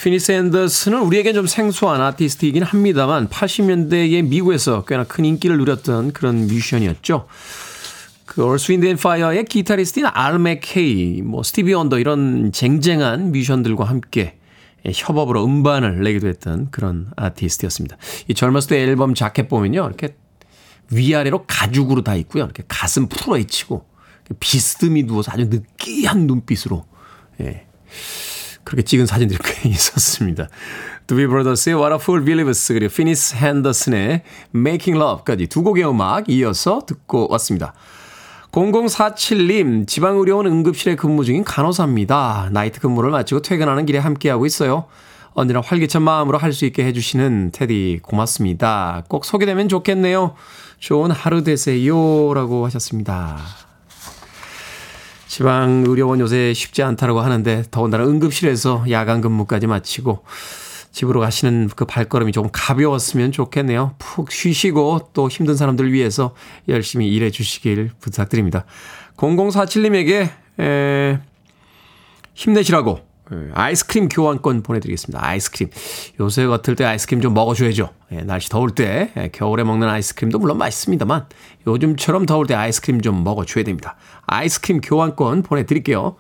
[0.02, 7.28] 피니스 헨더슨은 우리에겐 좀 생소한 아티스트이긴 합니다만 80년대에 미국에서 꽤나 큰 인기를 누렸던 그런 뮤지션이었죠.
[8.26, 14.22] 그 얼스 윈드 앤 파이어의 기타리스트인 알 맥케이, 뭐 스티비 원더 이런 쟁쟁한 뮤지션들과 함께
[14.22, 14.35] 예,
[14.94, 17.98] 협업으로 음반을 내기도 했던 그런 아티스트였습니다.
[18.28, 19.86] 이 젊었을 때 앨범 자켓 보면요.
[19.86, 20.16] 이렇게
[20.92, 22.44] 위아래로 가죽으로 다 입고요.
[22.44, 23.86] 이렇게 가슴 풀어헤치고
[24.40, 26.86] 비스듬히 누워서 아주 느끼한 눈빛으로
[27.42, 27.68] 예.
[28.64, 30.50] 그렇게 찍은 사진들이 꽤 있었습니다.
[31.08, 34.24] 두비 브라더스의 What a Fool Believes 그리고 피니스 헨더슨의
[34.56, 37.74] Making Love까지 두 곡의 음악 이어서 듣고 왔습니다.
[38.56, 42.50] 0047님, 지방의료원 응급실에 근무 중인 간호사입니다.
[42.54, 44.86] 나이트 근무를 마치고 퇴근하는 길에 함께하고 있어요.
[45.34, 49.04] 언제나 활기찬 마음으로 할 수 있게 해주시는 테디 고맙습니다.
[49.10, 50.36] 꼭 소개되면 좋겠네요.
[50.80, 52.34] 좋은 하루 되세요.
[52.34, 53.38] 라고 하셨습니다.
[55.28, 60.24] 지방의료원 요새 쉽지 않다고 하는데 더군다나 응급실에서 야간 근무까지 마치고
[60.96, 63.96] 집으로 가시는 그 발걸음이 조금 가벼웠으면 좋겠네요.
[64.00, 66.34] 푹 쉬시고 또 힘든 사람들 위해서
[66.70, 68.64] 열심히 일해 주시길 부탁드립니다.
[69.18, 70.30] 0047님에게
[70.62, 71.20] 에,
[72.34, 73.02] 힘내시라고
[73.54, 75.20] 아이스크림 교환권 보내드리겠습니다.
[75.22, 75.70] 아이스크림.
[76.22, 77.90] 요새 같을 때 아이스크림 좀 먹어줘야죠.
[78.14, 81.26] 예, 날씨 더울 때 예, 겨울에 먹는 아이스크림도 물론 맛있습니다만
[81.68, 83.98] 요즘처럼 더울 때 아이스크림 좀 먹어줘야 됩니다.
[84.28, 86.16] 아이스크림 교환권 보내드릴게요.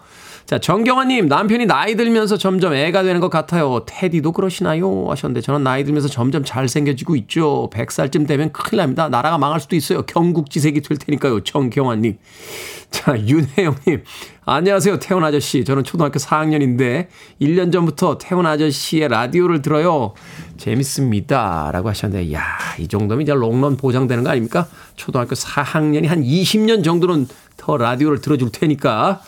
[0.45, 3.81] 자, 정경환님, 남편이 나이 들면서 점점 애가 되는 것 같아요.
[3.88, 5.10] 테디도 그러시나요?
[5.10, 7.71] 하셨는데, 저는 나이 들면서 점점 잘생겨지고 있죠.
[7.73, 9.10] 100살쯤 되면 큰일 납니다.
[9.10, 10.03] 나라가 망할 수도 있어요.
[10.03, 11.43] 경국지색이 될 테니까요.
[11.43, 12.19] 정경환님.
[12.91, 14.03] 자, 윤혜영님.
[14.45, 14.99] 안녕하세요.
[14.99, 15.65] 태훈 아저씨.
[15.65, 17.08] 저는 초등학교 4학년인데,
[17.41, 20.13] 1년 전부터 태훈 아저씨의 라디오를 들어요.
[20.58, 21.71] 재밌습니다.
[21.73, 22.43] 라고 하셨는데, 야,
[22.77, 24.67] 이 정도면 이제 롱런 보장되는 거 아닙니까?
[24.95, 27.27] 초등학교 4학년이 한 20년 정도는
[27.58, 29.21] 더 라디오를 들어줄 테니까.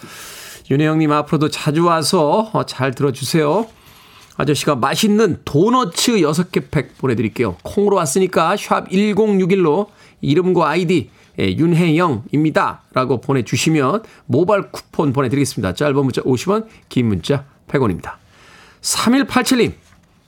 [0.69, 3.67] 윤혜영님 앞으로도 자주 와서 어, 잘 들어주세요.
[4.36, 7.58] 아저씨가 맛있는 도너츠 6개 팩 보내드릴게요.
[7.63, 9.88] 콩으로 왔으니까 샵 1061로
[10.21, 12.82] 이름과 아이디 예, 윤혜영입니다.
[12.93, 15.73] 라고 보내주시면 모바일 쿠폰 보내드리겠습니다.
[15.73, 18.13] 짧은 문자 50원, 긴 문자 100원입니다.
[18.82, 19.73] 3187님,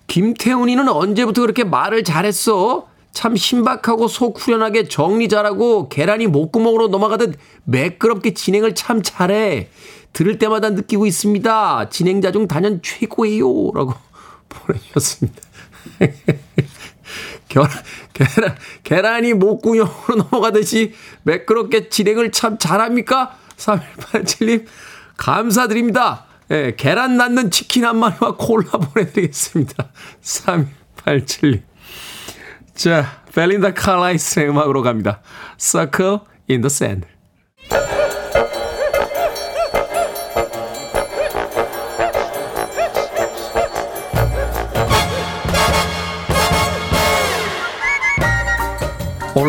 [0.08, 2.88] 김태훈이는 언제부터 그렇게 말을 잘했어?
[3.12, 9.69] 참 신박하고 속 후련하게 정리 잘하고 계란이 목구멍으로 넘어가듯 매끄럽게 진행을 참 잘해.
[10.13, 11.89] 들을 때마다 느끼고 있습니다.
[11.89, 13.72] 진행자 중 단연 최고예요.
[13.74, 13.93] 라고
[14.50, 15.41] 보내주셨습니다.
[17.48, 17.69] 계란,
[18.13, 20.93] 계란, 계란이 목구멍으로 넘어가듯이
[21.24, 23.38] 매끄럽게 진행을 참 잘합니까?
[23.58, 24.65] 3187님,
[25.17, 26.26] 감사드립니다.
[26.52, 29.89] 예, 계란 낳는 치킨 한 마리와 콜라 보내드리겠습니다.
[30.22, 31.62] 3187님.
[32.74, 35.22] 자, 벨린다 칼라이스의 음악으로 갑니다.
[35.58, 36.19] Circle
[36.50, 37.08] in the Sand.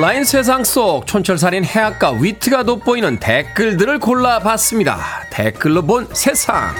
[0.00, 4.98] 온라인 세상 속 촌철살인 해악과 위트가 돋보이는 댓글들을 골라봤습니다.
[5.28, 6.74] 댓글로 본 세상.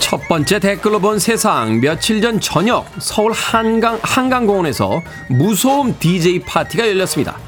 [0.00, 1.80] 첫 번째 댓글로 본 세상.
[1.80, 7.38] 며칠 전 저녁 서울 한강, 한강공원에서 무소음 DJ 파티가 열렸습니다.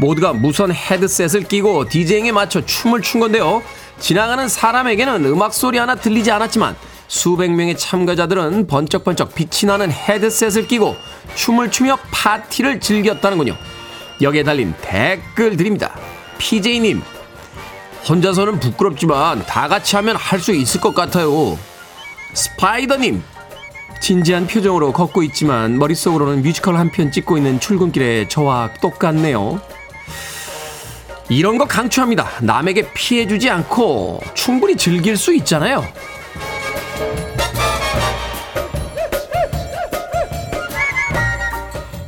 [0.00, 3.62] 모두가 무선 헤드셋을 끼고 디제잉에 맞춰 춤을 춘 건데요.
[3.98, 6.74] 지나가는 사람에게는 음악 소리 하나 들리지 않았지만
[7.06, 10.96] 수백 명의 참가자들은 번쩍번쩍 빛이 나는 헤드셋을 끼고
[11.34, 13.56] 춤을 추며 파티를 즐겼다는군요.
[14.22, 15.94] 여기에 달린 댓글 드립니다.
[16.38, 17.02] PJ님,
[18.08, 21.58] 혼자서는 부끄럽지만 다 같이 하면 할 수 있을 것 같아요.
[22.32, 23.22] 스파이더님,
[24.00, 29.60] 진지한 표정으로 걷고 있지만 머릿속으로는 뮤지컬 한 편 찍고 있는 출근길에 저와 똑같네요.
[31.30, 32.28] 이런 거 강추합니다.
[32.42, 35.86] 남에게 피해주지 않고 충분히 즐길 수 있잖아요.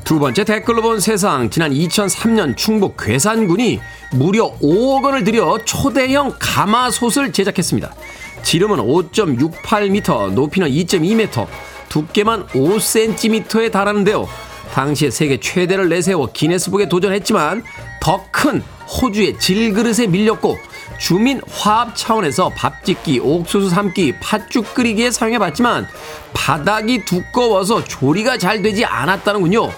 [0.05, 3.81] 두 번째 댓글로 본 세상 지난 2003년 충북 괴산군이
[4.11, 7.95] 무려 5억 원을 들여 초대형 가마솥을 제작했습니다.
[8.43, 11.47] 지름은 5.68m, 높이는 2.2m,
[11.89, 14.29] 두께만 5cm에 달하는데요.
[14.73, 17.63] 당시에 세계 최대를 내세워 기네스북에 도전했지만
[18.01, 18.63] 더 큰
[19.01, 20.59] 호주의 질그릇에 밀렸고
[20.99, 25.87] 주민 화합 차원에서 밥 짓기, 옥수수 삶기, 팥죽 끓이기에 사용해봤지만
[26.33, 29.71] 바닥이 두꺼워서 조리가 잘 되지 않았다는군요.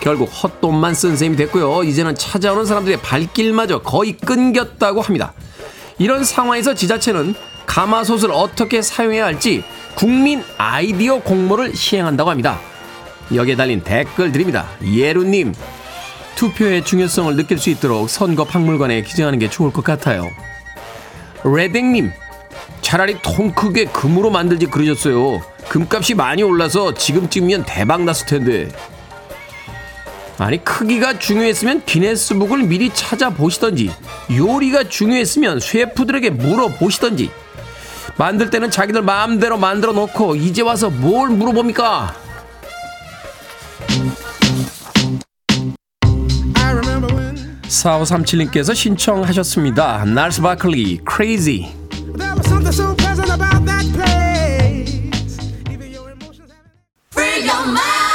[0.00, 1.84] 결국 헛돈만 쓴 셈이 됐고요.
[1.84, 5.32] 이제는 찾아오는 사람들의 발길마저 거의 끊겼다고 합니다.
[5.98, 7.34] 이런 상황에서 지자체는
[7.66, 9.64] 가마솥을 어떻게 사용해야 할지
[9.94, 12.60] 국민 아이디어 공모를 시행한다고 합니다.
[13.34, 14.68] 여기에 달린 댓글 드립니다.
[14.84, 15.54] 예루님,
[16.36, 20.30] 투표의 중요성을 느낄 수 있도록 선거 박물관에 기증하는 게 좋을 것 같아요.
[21.44, 22.12] 레댕님,
[22.82, 25.42] 차라리 통 크게 금으로 만들지 그러셨어요.
[25.68, 28.68] 금값이 많이 올라서 지금쯤이면 대박 났을 텐데.
[30.38, 33.90] 아니 크기가 중요했으면 기네스북을 미리 찾아보시던지
[34.36, 37.30] 요리가 중요했으면 셰프들에게 물어보시던지
[38.18, 42.14] 만들 때는 자기들 마음대로 만들어 놓고 이제 와서 뭘 물어봅니까?
[47.68, 50.04] 4537님께서 신청하셨습니다.
[50.04, 51.00] 날스 바클리,
[57.74, 58.05] mind.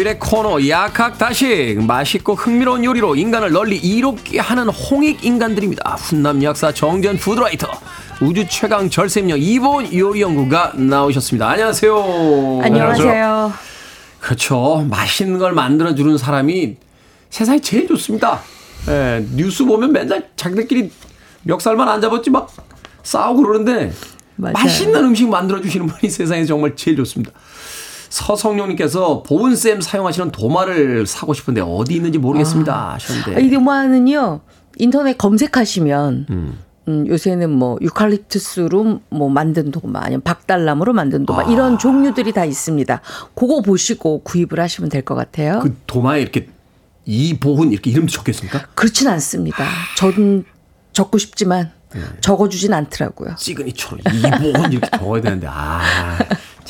[0.00, 5.96] 수요일의 코너 약학다식 맛있고 흥미로운 요리로 인간을 널리 이롭게 하는 홍익 인간들입니다.
[5.98, 7.68] 훈남 약사 정재훈 food writer
[8.20, 11.48] 우주 최강 절세미녀 이보은 요리연구가 나오셨습니다.
[11.48, 12.60] 안녕하세요.
[12.62, 13.52] 안녕하세요.
[14.20, 14.86] 그렇죠.
[14.88, 16.76] 맛있는 걸 만들어 주는 사람이
[17.30, 18.40] 세상에 제일 좋습니다.
[18.88, 20.90] 예, 뉴스 보면 맨날 자기들끼리
[21.42, 22.50] 멱살만 안 잡았지 막
[23.02, 23.92] 싸우고 그러는데
[24.36, 24.54] 맞아요.
[24.54, 27.32] 맛있는 음식 만들어 주시는 분이 세상에 정말 제일 좋습니다.
[28.10, 32.74] 서성용님께서 보은쌤 사용하시는 도마를 사고 싶은데 어디 있는지 모르겠습니다.
[32.74, 33.42] 아, 하셨는데.
[33.42, 34.40] 이 도마는요,
[34.78, 36.58] 인터넷 검색하시면, 음.
[36.88, 41.44] 음, 요새는 뭐 유칼립투스로 뭐 만든 도마 아니면 박달나무로 만든 도마 아.
[41.44, 43.00] 이런 종류들이 다 있습니다.
[43.34, 45.60] 그거 보시고 구입을 하시면 될 것 같아요.
[45.62, 46.48] 그 도마에 이렇게
[47.04, 48.66] 이보훈 이렇게 이름도 적겠습니까?
[48.74, 49.64] 그렇진 않습니다.
[49.96, 50.44] 전
[50.92, 52.00] 적고 싶지만 네.
[52.20, 53.34] 적어주진 않더라고요.
[53.38, 55.80] 시그니처로 이보훈 이렇게 적어야 되는데 아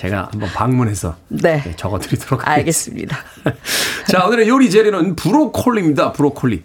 [0.01, 1.61] 제가 한번 방문해서 네.
[1.63, 3.19] 네 적어드리도록 하겠습니다.
[4.09, 6.13] 자, 오늘의 요리 재료는 브로콜리입니다.
[6.13, 6.63] 브로콜리.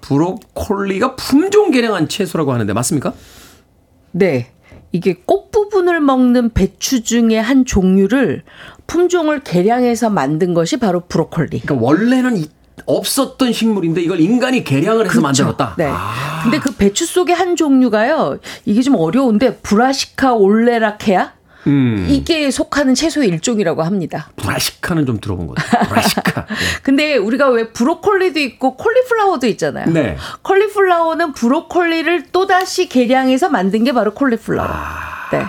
[0.00, 3.12] 브로콜리가 품종 개량한 채소라고 하는데 맞습니까?
[4.10, 4.50] 네.
[4.90, 8.42] 이게 꽃 부분을 먹는 배추 중에 한 종류를
[8.88, 11.60] 품종을 개량해서 만든 것이 바로 브로콜리.
[11.60, 12.44] 그러니까 원래는
[12.86, 15.44] 없었던 식물인데 이걸 인간이 개량을 해서 그렇죠.
[15.44, 15.74] 만들었다.
[15.78, 15.86] 네.
[15.92, 16.40] 아.
[16.42, 18.40] 근데 그 배추 속의 한 종류가요.
[18.64, 22.06] 이게 좀 어려운데 Brassica oleracea 음.
[22.08, 24.30] 이게 속하는 채소의 일종이라고 합니다.
[24.36, 25.88] Brassica는 좀 들어본 것 같아요.
[25.88, 26.46] Brassica.
[26.46, 26.54] 네.
[26.82, 29.90] 근데 우리가 왜 브로콜리도 있고 콜리플라워도 있잖아요.
[29.90, 30.16] 네.
[30.42, 34.68] 콜리플라워는 브로콜리를 또다시 개량해서 만든 게 바로 콜리플라워.
[34.70, 35.28] 아.
[35.32, 35.42] 네.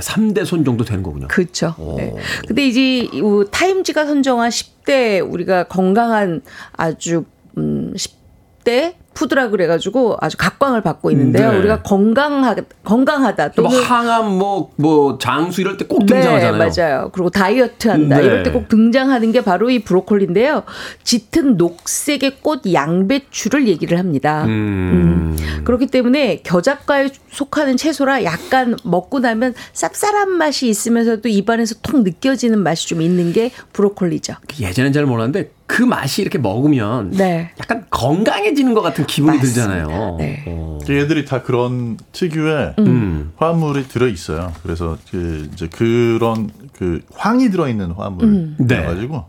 [0.00, 1.28] 3대 손 정도 되는 거군요.
[1.28, 1.74] 그렇죠.
[1.96, 2.12] 네.
[2.48, 3.08] 근데 이제
[3.52, 6.42] 타임지가 선정한 10대 우리가 건강한
[6.72, 7.24] 아주
[7.56, 11.52] 음 10대 food라 그래가지고 아주 각광을 받고 있는데요.
[11.52, 11.58] 네.
[11.58, 12.54] 우리가 건강하
[12.84, 16.52] 건강하다 또뭐 항암 뭐뭐 뭐 장수 이럴 때 꼭 등장하잖아요.
[16.58, 17.10] 네, 맞아요.
[17.12, 18.24] 그리고 다이어트 한다 네.
[18.24, 20.62] 이럴 때 꼭 등장하는 게 바로 이 브로콜리인데요.
[21.04, 24.44] 짙은 녹색의 꽃 양배추를 얘기를 합니다.
[24.44, 25.36] 음.
[25.38, 25.62] 음.
[25.64, 32.86] 그렇기 때문에 겨자과에 속하는 채소라 약간 먹고 나면 쌉쌀한 맛이 있으면서도 입안에서 톡 느껴지는 맛이
[32.88, 34.34] 좀 있는 게 브로콜리죠.
[34.60, 37.50] 예전엔 잘 몰랐는데 그 맛이 이렇게 먹으면 네.
[37.58, 39.62] 약간 건강해지는 것 같은 기분이 맞습니다.
[39.62, 40.16] 들잖아요.
[40.18, 40.44] 네.
[40.46, 40.78] 어.
[40.88, 43.32] 얘들이 다 그런 특유의 음.
[43.36, 44.52] 화합물이 들어 있어요.
[44.62, 48.56] 그래서 그 이제 그런 그 황이 들어 있는 화합물이어 음.
[48.68, 49.26] 가지고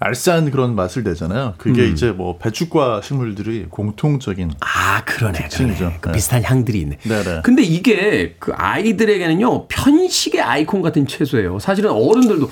[0.00, 1.54] 알싸한 그런 맛을 내잖아요.
[1.58, 1.92] 그게 음.
[1.92, 5.38] 이제 뭐 배추과 식물들이 공통적인 아, 그러네.
[5.38, 5.78] 특징이죠.
[5.78, 5.98] 그러네.
[6.00, 6.14] 그 네.
[6.14, 6.98] 비슷한 향들이 있네.
[7.02, 7.40] 네네.
[7.42, 11.58] 근데 이게 그 아이들에게는요, 편식의 아이콘 같은 채소예요.
[11.58, 12.48] 사실은 어른들도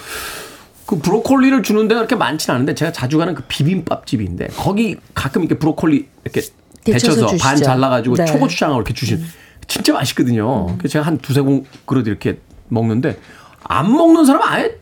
[0.86, 5.58] 그 브로콜리를 주는 데가 그렇게 많지는 않은데 제가 자주 가는 그 비빔밥집인데 거기 가끔 이렇게
[5.58, 6.40] 브로콜리 이렇게
[6.84, 7.36] 데쳐서.
[7.38, 8.24] 반 잘라가지고 네.
[8.24, 9.24] 초고추장하고 이렇게 주신
[9.66, 10.66] 진짜 맛있거든요.
[10.78, 13.18] 그래서 제가 한 두세 공 그릇 이렇게 먹는데
[13.64, 14.76] 안 먹는 사람은 아예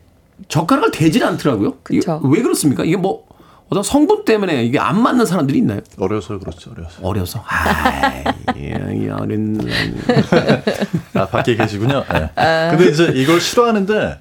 [0.47, 1.73] 젓가락을 대질 않더라고요.
[1.89, 2.83] 왜 그렇습니까?
[2.83, 3.25] 이게 뭐
[3.69, 5.79] 어떤 성분 때문에 이게 안 맞는 사람들이 있나요?
[5.97, 6.69] 어려서 그렇죠.
[6.69, 6.99] 어려서.
[7.01, 7.43] 어려서.
[7.47, 8.23] 아이,
[8.55, 9.59] 이 어린.
[11.15, 12.03] 아 밖에 계시군요.
[12.13, 12.29] 네.
[12.69, 14.19] 근데 이제 이걸 싫어하는데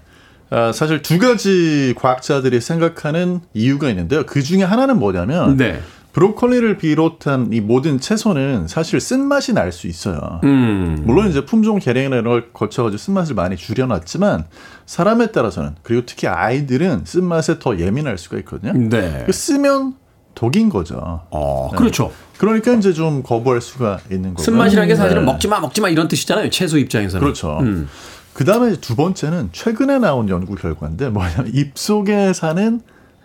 [0.51, 4.25] 아, 사실 두 가지 과학자들이 생각하는 이유가 있는데요.
[4.27, 5.81] 그 중에 하나는 뭐냐면 네.
[6.13, 10.41] 브로콜리를 비롯한 이 모든 채소는 사실 쓴맛이 날 수 있어요.
[10.45, 11.03] 음.
[11.05, 14.45] 물론 이제 품종 개량이나 이런 걸 거쳐가지고 쓴맛을 많이 줄여놨지만
[14.87, 18.73] 사람에 따라서는 그리고 특히 아이들은 쓴맛에 더 예민할 수가 있거든요.
[18.75, 19.25] 네.
[19.27, 19.95] 그 쓰면
[20.37, 21.23] 독인 거죠.
[21.31, 22.13] 어, 그렇죠.
[22.39, 24.45] 그러니까 이제 좀 거부할 수가 있는 거고요.
[24.45, 25.33] 쓴맛이라는 게 사실은 네.
[25.33, 26.51] 먹지 마, 먹지 마 이런 뜻이잖아요.
[26.51, 27.21] 채소 입장에서는.
[27.25, 27.59] 그렇죠.
[27.61, 27.89] 음.
[28.35, 32.81] 그 다음에 두 번째는 최근에 나온 연구 결과인데 뭐냐면 입 속에 사는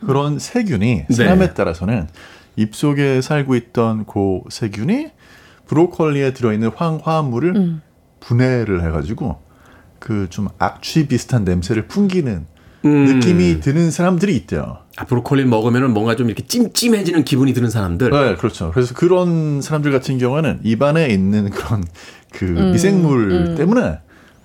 [0.05, 1.13] 그런 세균이 네.
[1.13, 2.07] 사람에 따라서는
[2.55, 5.09] 입 속에 살고 있던 그 세균이
[5.67, 7.81] 브로콜리에 들어있는 황화물을 음.
[8.19, 9.39] 분해를 해가지고
[9.99, 12.45] 그 좀 악취 비슷한 냄새를 풍기는
[12.85, 13.05] 음.
[13.05, 14.77] 느낌이 드는 사람들이 있대요.
[14.95, 18.09] 아, 브로콜리 먹으면 뭔가 좀 이렇게 찜찜해지는 기분이 드는 사람들.
[18.09, 18.71] 네, 그렇죠.
[18.73, 21.83] 그래서 그런 사람들 같은 경우에는 입안에 있는 그런
[22.31, 23.99] 그 미생물 때문에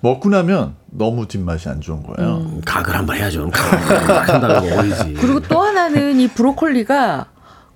[0.05, 2.59] 먹고 나면 너무 뒷맛이 안 좋은 거예요.
[2.63, 3.49] 각을 한번 해야죠.
[3.49, 5.15] 각을 한다고 먹어야지.
[5.19, 7.25] 그리고 또 하나는 이 브로콜리가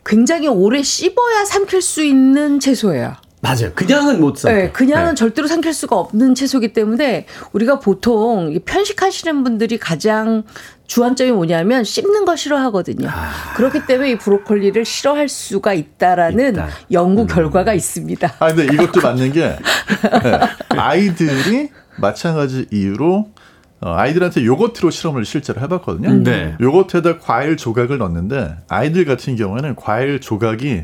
[0.06, 3.16] 굉장히 오래 씹어야 삼킬 수 있는 채소예요.
[3.42, 3.72] 맞아요.
[3.74, 4.52] 그냥은 못 사.
[4.52, 10.44] 네, 그냥은 절대로 삼킬 수가 없는 채소이기 때문에 우리가 보통 이 편식하시는 분들이 가장
[10.86, 13.08] 주안점이 뭐냐면 씹는 거 싫어하거든요.
[13.10, 13.54] 아.
[13.56, 16.66] 그렇기 때문에 이 브로콜리를 싫어할 수가 있다라는 있다.
[16.66, 16.70] 음.
[16.92, 18.36] 연구 결과가 있습니다.
[18.40, 20.40] 아, 근데 이것도 맞는 게 네,
[20.78, 21.70] 아이들이
[22.02, 23.30] 마찬가지 이유로
[23.82, 26.24] 어, 아이들한테 요거트로 실험을 실제로 해봤거든요.
[26.24, 26.56] 네.
[26.60, 30.84] 요거트에다 과일 조각을 넣었는데 아이들 같은 경우에는 과일 조각이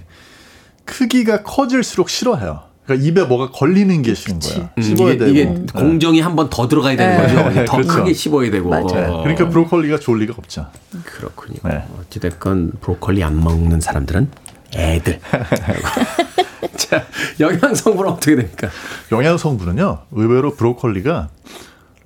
[0.85, 2.61] 크기가 커질수록 싫어해요.
[2.85, 4.69] 그러니까 입에 뭐가 걸리는 게 싫은 거야.
[4.77, 5.31] 음, 씹어야 이게, 되고.
[5.31, 5.65] 이게 네.
[5.73, 7.33] 공정이 한 번 더 들어가야 되는 네.
[7.35, 7.49] 거죠.
[7.51, 7.93] 이제 더 그렇죠.
[7.95, 8.69] 크게 씹어야 되고.
[8.69, 8.83] 맞아요.
[8.85, 10.67] 네, 그러니까 브로콜리가 좋을 리가 없죠.
[11.03, 11.57] 그렇군요.
[11.63, 11.83] 네.
[11.99, 14.29] 어찌됐건 브로콜리 안 먹는 사람들은
[14.75, 15.19] 애들.
[16.75, 17.05] 자,
[17.39, 18.69] 영양 성분은 어떻게 됩니까?
[19.11, 19.99] 영양 성분은요.
[20.11, 21.29] 의외로 브로콜리가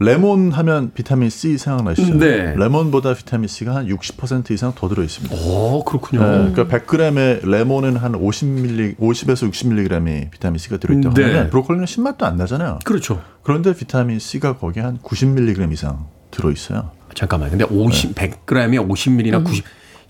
[0.01, 2.15] 레몬 하면 비타민 C 생각나시죠?
[2.15, 2.55] 네.
[2.55, 5.35] 레몬보다 비타민 C가 한 60% 이상 더 들어 있습니다.
[5.35, 6.21] 오, 그렇군요.
[6.21, 11.23] 네, 그러니까 100g의 레몬은 한 50mg, 50에서 60mg의 비타민 C가 들어 있다고 네.
[11.25, 12.79] 하면 브로콜리는 신맛도 안 나잖아요.
[12.85, 13.21] 그렇죠.
[13.43, 16.91] 그런데 비타민 C가 거기에 한 90mg 이상 들어 있어요.
[17.13, 17.49] 잠깐만.
[17.49, 18.29] 근데 50, 네.
[18.29, 19.65] 100g에 50ml나 90.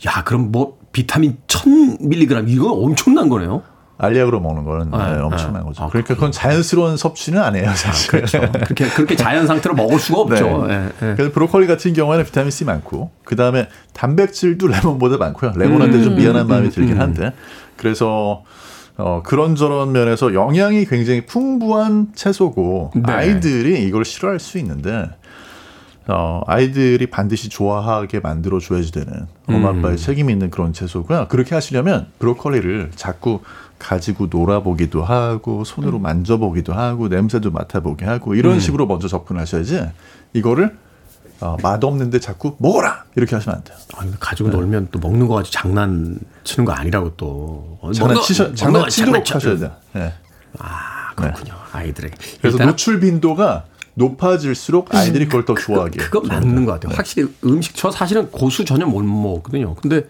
[0.05, 3.61] 야, 그럼 뭐 비타민 1000mg 이거 엄청난 거네요.
[3.97, 5.25] 알약으로 먹는 거는 아, 네, 아.
[5.25, 5.83] 엄청난 거죠.
[5.83, 8.11] 아, 그러니까 그건 자연스러운 섭취는 아니에요, 사실.
[8.11, 8.39] 그렇죠.
[8.51, 10.67] 그렇게 그렇게 자연 상태로 먹을 수가 없죠.
[10.67, 10.73] 네.
[10.73, 11.15] 예, 예.
[11.15, 15.53] 그래서 브로콜리 같은 경우에는 비타민 C 많고 그 다음에 단백질도 레몬보다 많고요.
[15.55, 17.31] 레몬한테 좀 미안한 마음이 들긴 한데
[17.77, 18.43] 그래서
[18.97, 23.13] 어, 그런저런 면에서 영양이 굉장히 풍부한 채소고 네.
[23.13, 25.09] 아이들이 이걸 싫어할 수 있는데
[26.11, 31.27] 어, 아이들이 반드시 좋아하게 만들어 줘야지 되는 엄마 아빠의 책임이 있는 그런 채소고요.
[31.29, 33.41] 그렇게 하시려면 브로콜리를 자꾸
[33.77, 39.87] 가지고 놀아보기도 하고 손으로 만져보기도 하고 냄새도 맡아보게 하고 이런 식으로 먼저 접근하셔야지
[40.33, 40.75] 이거를
[41.41, 43.77] 어, 맛없는데 자꾸 먹어라 이렇게 하시면 안 돼요.
[43.95, 47.77] 아, 근데 가지고 놀면 또 먹는 거 가지고 장난치는 거 아니라고 또.
[47.81, 49.57] 어, 장난치셔 장난치도록 하셔야.
[49.57, 49.71] 돼요.
[49.93, 50.13] 네.
[50.57, 51.53] 아, 그렇군요.
[51.71, 52.15] 아이들에게.
[52.41, 53.65] 그래서 노출 빈도가
[53.95, 55.99] 높아질수록 아이들이 그걸 더 좋아하게.
[55.99, 56.95] 그거 맞는 것 같아요.
[56.95, 59.75] 확실히 음식 저 사실은 고수 전혀 못 먹거든요.
[59.75, 60.05] 근데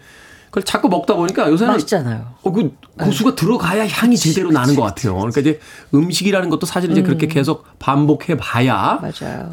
[0.46, 2.34] 그걸 자꾸 먹다 보니까 요새는 맛있잖아요.
[2.42, 5.14] 어, 그 고수가 들어가야 향이 제대로 나는 것 같아요.
[5.16, 5.60] 그러니까 이제
[5.94, 9.00] 음식이라는 것도 사실 이제 그렇게 계속 반복해 봐야.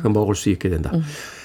[0.01, 0.91] 그 먹을 수 있게 된다.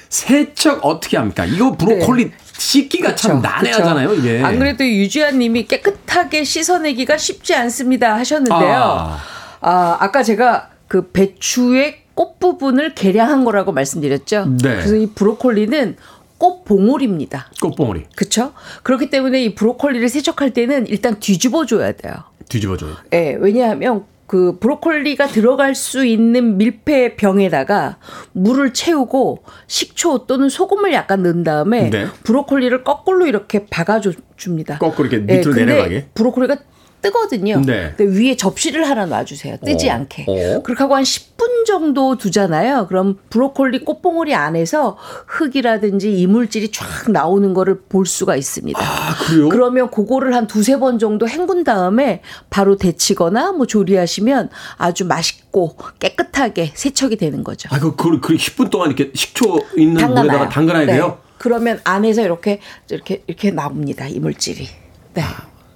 [0.09, 1.47] 세척 어떻게 합니까?
[1.47, 4.21] 이거 브로콜리 씻기가 참 그쵸, 난해하잖아요, 그쵸.
[4.21, 4.43] 이게.
[4.43, 8.75] 안 그래도 유지한 님이 깨끗하게 씻어내기가 쉽지 않습니다 하셨는데요.
[8.75, 9.19] 아.
[9.63, 14.47] 아, 아까 제가 그 배추의 꽃 부분을 개량한 거라고 말씀드렸죠.
[14.63, 14.77] 네.
[14.77, 15.97] 그래서 이 브로콜리는
[16.43, 17.51] 꽃 봉오리입니다.
[17.61, 18.53] 꽃봉오리 그렇죠?
[18.83, 22.15] 그렇기 때문에 이 브로콜리를 세척할 때는 일단 뒤집어 줘야 돼요.
[22.49, 22.97] 뒤집어 줘요.
[23.13, 27.99] 예, 왜냐하면 그 브로콜리가 들어갈 수 있는 밀폐 병에다가
[28.33, 32.07] 물을 채우고 식초 또는 소금을 약간 넣은 다음에 네.
[32.25, 34.01] 브로콜리를 거꾸로 이렇게 박아
[34.37, 34.79] 줍니다.
[34.79, 36.07] 거꾸로 이렇게 밑으로 근데 내려가게?
[36.15, 36.57] 브로콜리가
[37.03, 37.61] 뜨거든요.
[37.67, 37.93] 네.
[37.97, 39.57] 근데 위에 접시를 하나 놔주세요.
[39.65, 39.95] 뜨지 어.
[39.95, 40.25] 않게.
[40.29, 40.63] 어.
[40.63, 42.87] 그렇게 하고 한 10분 정도 두잖아요.
[42.87, 44.97] 그럼 브로콜리 꽃봉오리 안에서
[45.27, 48.81] 흙이라든지 이물질이 쫙 나오는 거를 볼 수가 있습니다.
[48.81, 49.49] 아, 그래요?
[49.49, 56.73] 그러면 그거를 한 두세 번 정도 헹군 다음에 바로 데치거나 뭐 조리하시면 아주 맛있고 깨끗하게
[56.75, 57.69] 세척이 되는 거죠.
[57.73, 60.25] 아, 그, 그, 그 10분 동안 이렇게 식초 있는 담가놔요.
[60.25, 60.93] 물에다가 담가놔야 네.
[60.95, 61.19] 돼요?
[61.39, 64.07] 그러면 안에서 이렇게 이렇게 이렇게 나옵니다.
[64.07, 64.69] 이물질이.
[65.15, 65.23] 네.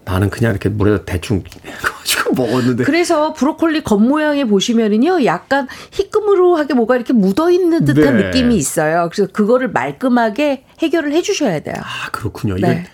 [0.07, 1.43] 나는 그냥 이렇게 물에다 대충
[1.83, 2.85] 가지고 먹었는데.
[2.85, 8.25] 그래서 브로콜리 겉모양에 보시면은요, 약간 희끄무루하게 뭐가 이렇게 묻어 있는 듯한 네.
[8.25, 9.11] 느낌이 있어요.
[9.13, 11.75] 그래서 그거를 말끔하게 해결을 해주셔야 돼요.
[11.81, 12.55] 아, 그렇군요.
[12.55, 12.87] 네.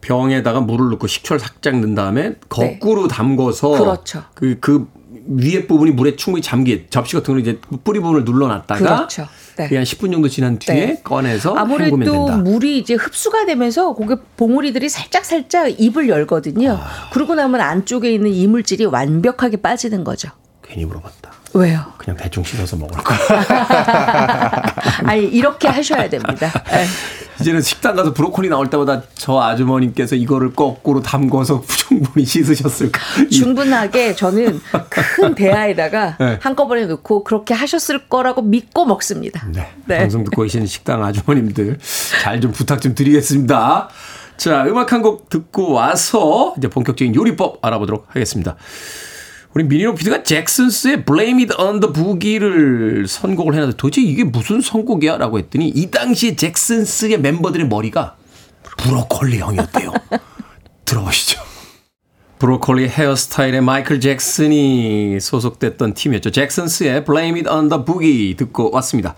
[0.00, 3.78] 병에다가 물을 넣고 식초를 살짝 넣은 다음에 거꾸로 담궈서 네.
[3.78, 4.24] 그렇죠.
[4.34, 4.88] 그, 그
[5.26, 9.26] 위에 부분이 물에 충분히 잠기 접시 같은 걸 이제 뿌리 부분을 눌러놨다가 그렇죠.
[9.56, 9.76] 네.
[9.76, 11.00] 한 10분 정도 지난 뒤에 네.
[11.02, 12.26] 꺼내서 아무래도.
[12.38, 16.78] 물이 이제 흡수가 되면서 고게 봉우리들이 살짝 살짝 입을 열거든요.
[16.80, 17.10] 아.
[17.12, 20.30] 그러고 나면 안쪽에 있는 이물질이 완벽하게 빠지는 거죠.
[20.66, 21.32] 괜히 물어봤다.
[21.54, 21.84] 왜요?
[21.98, 23.18] 그냥 대충 씻어서 먹을 거야.
[25.04, 26.50] 아니 이렇게 하셔야 됩니다.
[26.66, 26.84] 네.
[27.40, 33.00] 이제는 식당 가서 브로콜리 나올 때마다 저 아주머님께서 이거를 거꾸로 담궈서 충분히 씻으셨을까.
[33.30, 34.60] 충분하게 저는
[34.90, 36.38] 큰 대야에다가 네.
[36.40, 39.46] 한꺼번에 넣고 그렇게 하셨을 거라고 믿고 먹습니다.
[39.86, 39.98] 네.
[39.98, 41.78] 방송 듣고 계신 식당 아주머님들
[42.22, 43.88] 잘 좀 부탁 좀 드리겠습니다.
[44.36, 48.56] 자, 음악 한 곡 듣고 와서 이제 본격적인 요리법 알아보도록 하겠습니다.
[49.54, 55.16] 우리 미니로 피드가 잭슨스의 Blame It on the Boogie를 선곡을 해놨는데 도대체 이게 무슨 선곡이야?
[55.16, 58.16] 라고 했더니 이 당시에 잭슨스의 멤버들의 머리가
[58.78, 59.92] 브로콜리 형이었대요.
[60.84, 61.40] 들어보시죠.
[62.40, 66.32] 브로콜리 헤어스타일의 마이클 잭슨이 소속됐던 팀이었죠.
[66.32, 69.14] 잭슨스의 Blame It on the Boogie 듣고 왔습니다.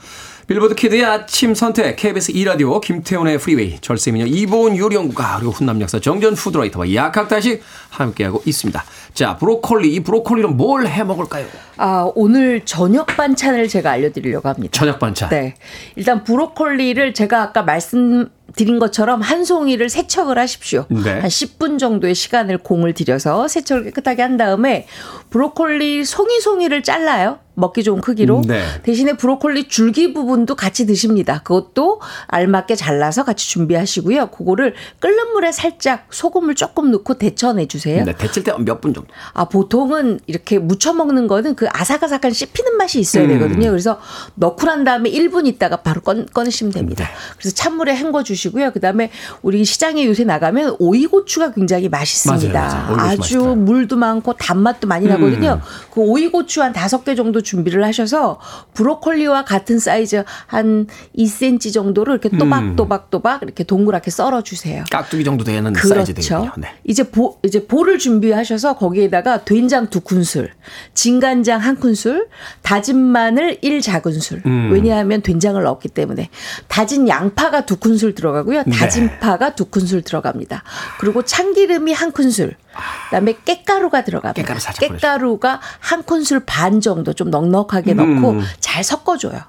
[0.47, 6.37] 빌보드 kid의 아침 선택, KBS 2라디오, 김태훈의 프리웨이, 절세미녀 이보은 요리연구가, 그리고 훈남 약사 정재훈
[6.37, 7.61] food writer와 약학다식
[7.91, 8.85] 함께하고 있습니다.
[9.17, 11.47] 자, 브로콜리, 이 브로콜리로 뭘해 먹을까요?
[11.79, 14.73] 아, 오늘 저녁 반찬을 제가 알려드리려고 합니다.
[14.79, 15.31] 저녁 반찬.
[15.31, 15.55] 네.
[15.97, 20.85] 일단 브로콜리를 제가 아까 말씀 드린 것처럼 한 송이를 세척을 하십시오.
[20.89, 21.11] 네.
[21.13, 24.87] 한 10분 정도의 시간을 공을 들여서 세척을 깨끗하게 한 다음에
[25.31, 27.39] 브로콜리 송이송이를 잘라요.
[27.55, 28.43] 먹기 좋은 크기로.
[28.47, 28.63] 네.
[28.83, 31.41] 대신에 브로콜리 줄기 부분도 같이 드십니다.
[31.43, 34.29] 그것도 알맞게 잘라서 같이 준비하시고요.
[34.29, 38.05] 그거를 끓는 물에 살짝 소금을 조금 넣고 데쳐내 주세요.
[38.05, 39.06] 네, 데칠 때 몇 분 정도?
[39.33, 43.29] 아, 보통은 이렇게 무쳐 먹는 거는 그 아삭아삭한 씹히는 맛이 있어야 음.
[43.31, 43.71] 되거든요.
[43.71, 44.01] 그래서
[44.35, 47.05] 넣고 난 다음에 1분 있다가 바로 꺼, 꺼내시면 됩니다.
[47.05, 47.11] 네.
[47.39, 48.73] 그래서 찬물에 헹궈 주시고요.
[48.73, 49.11] 그다음에
[49.43, 52.61] 우리 시장에 요새 나가면 오이고추가 굉장히 맛있습니다.
[52.61, 53.11] 맞아요, 맞아요.
[53.11, 53.57] 오이고추 주 맛있어요.
[53.57, 55.61] 물도 많고 단맛도 많이 나거든요.
[55.93, 58.41] 그 오이고추 한 다섯 개 정도 준비를 하셔서
[58.75, 60.87] 브로콜리와 같은 사이즈 한
[61.17, 62.39] 2cm 정도를 이렇게 음.
[62.39, 64.85] 또박또박또박 이렇게 동그랗게 썰어 주세요.
[64.91, 66.41] 깍두기 정도 되는 사이즈 되거든요.
[66.41, 66.61] 그렇죠.
[66.61, 66.69] 네.
[66.85, 70.51] 이제 보 이제 bowl을 준비하셔서 거기 에다가 된장 두 큰술,
[70.95, 72.29] 진간장 한 큰술,
[72.63, 74.43] 다진 마늘 1 작은술.
[74.47, 74.71] 음.
[74.73, 76.31] 왜냐하면 된장을 넣었기 때문에
[76.69, 78.65] 다진 양파가 두 큰술 들어가고요.
[78.65, 79.19] 다진 네.
[79.19, 80.63] 파가 두 큰술 들어갑니다.
[80.99, 82.57] 그리고 참기름이 한 큰술.
[83.07, 84.55] 그다음에 깻가루가 들어갑니다.
[84.55, 88.43] 깻가루 깻가루가 한 큰술 반 정도 좀 넉넉하게 넣고 음.
[88.61, 89.41] 잘 섞어줘요.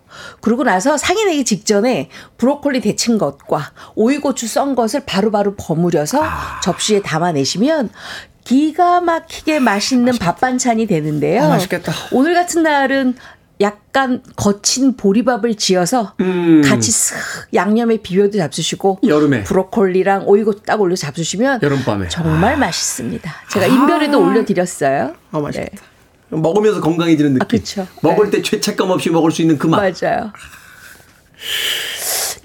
[0.41, 6.60] 그러고 나서 상이 내기 직전에 브로콜리 데친 것과 오이고추 썬 것을 바로바로 버무려서 아.
[6.62, 7.89] 접시에 담아내시면
[8.48, 11.43] 기가 막히게 맛있는 밥 반찬이 되는데요.
[11.43, 11.91] 아, 맛있겠다.
[12.14, 13.16] 오늘 같은 날은
[13.60, 16.62] 약간 거친 보리밥을 지어서 음.
[16.64, 17.16] 같이 쓱
[17.54, 19.43] 양념에 비벼도 잡수시고 여름에.
[19.43, 22.08] 브로콜리랑 오이고추 딱 올려 잡수시면 여름밤에.
[22.08, 23.36] 정말 맛있습니다.
[23.52, 25.14] 제가 인별에도 올려드렸어요.
[25.32, 25.84] 아, 맛있겠다.
[26.30, 27.43] 먹으면서 건강해지는 느낌.
[27.43, 27.88] 아, 그쵸.
[28.02, 28.38] 먹을 네.
[28.38, 29.78] 때 죄책감 없이 먹을 수 있는 그 맛.
[30.02, 30.32] 맞아요.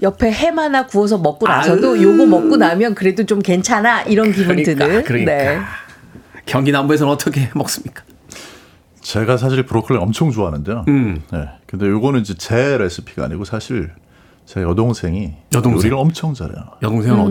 [0.02, 2.02] 옆에 햄 하나 구워서 먹고 나서도 아유.
[2.02, 5.04] 요거 먹고 나면 그래도 좀 괜찮아 이런 그러니까, 드는.
[5.04, 5.32] 그러니까.
[5.32, 5.58] 네.
[6.46, 8.02] 경기 남부에서는 어떻게 먹습니까?
[9.00, 10.84] 제가 사실 브로콜리 엄청 좋아하는데요.
[10.88, 11.22] 음.
[11.32, 11.48] 네.
[11.66, 13.90] 근데 요거는 이제 제 레시피가 아니고 사실
[14.46, 15.78] 제 여동생이 여동생?
[15.78, 16.56] 요리를 엄청 잘해요.
[16.82, 17.24] 여동생은 음.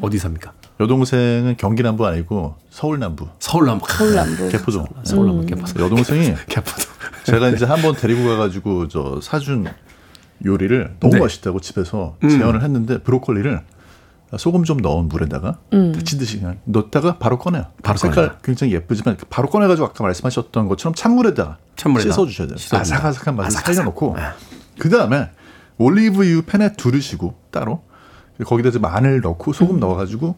[0.06, 0.52] 어디 삽니까?
[0.80, 3.28] 여동생은 경기 남부 아니고 서울 남부.
[3.38, 3.86] 서울 남부.
[3.90, 4.48] 서울 남부.
[4.48, 4.86] 개포동.
[5.04, 5.26] 서울 음.
[5.28, 5.84] 남부 개포동.
[5.84, 6.92] 여동생이 개포동.
[7.24, 9.66] 제가 이제 한 번 데리고 가가지고 저 사준
[10.44, 11.20] 요리를 너무 네.
[11.20, 12.28] 맛있다고 집에서 음.
[12.30, 13.60] 재현을 했는데 브로콜리를
[14.38, 15.92] 소금 좀 넣은 물에다가 음.
[15.92, 17.66] 데치듯이 그냥 넣다가 바로 꺼내요.
[17.82, 18.40] 바로 색깔 꺼내요.
[18.42, 22.56] 굉장히 예쁘지만 바로 꺼내가지고 아까 말씀하셨던 것처럼 찬물에다가 찬물에다가 씻어주셔야 돼요.
[22.56, 22.80] 씻어준다.
[22.80, 23.74] 아삭아삭한 맛을 아삭아삭.
[23.74, 24.22] 살려놓고 네.
[24.78, 25.30] 그 다음에
[25.78, 27.82] 올리브유 팬에 두르시고 따로
[28.44, 30.36] 거기다 이제 마늘 넣고 소금 넣어가지고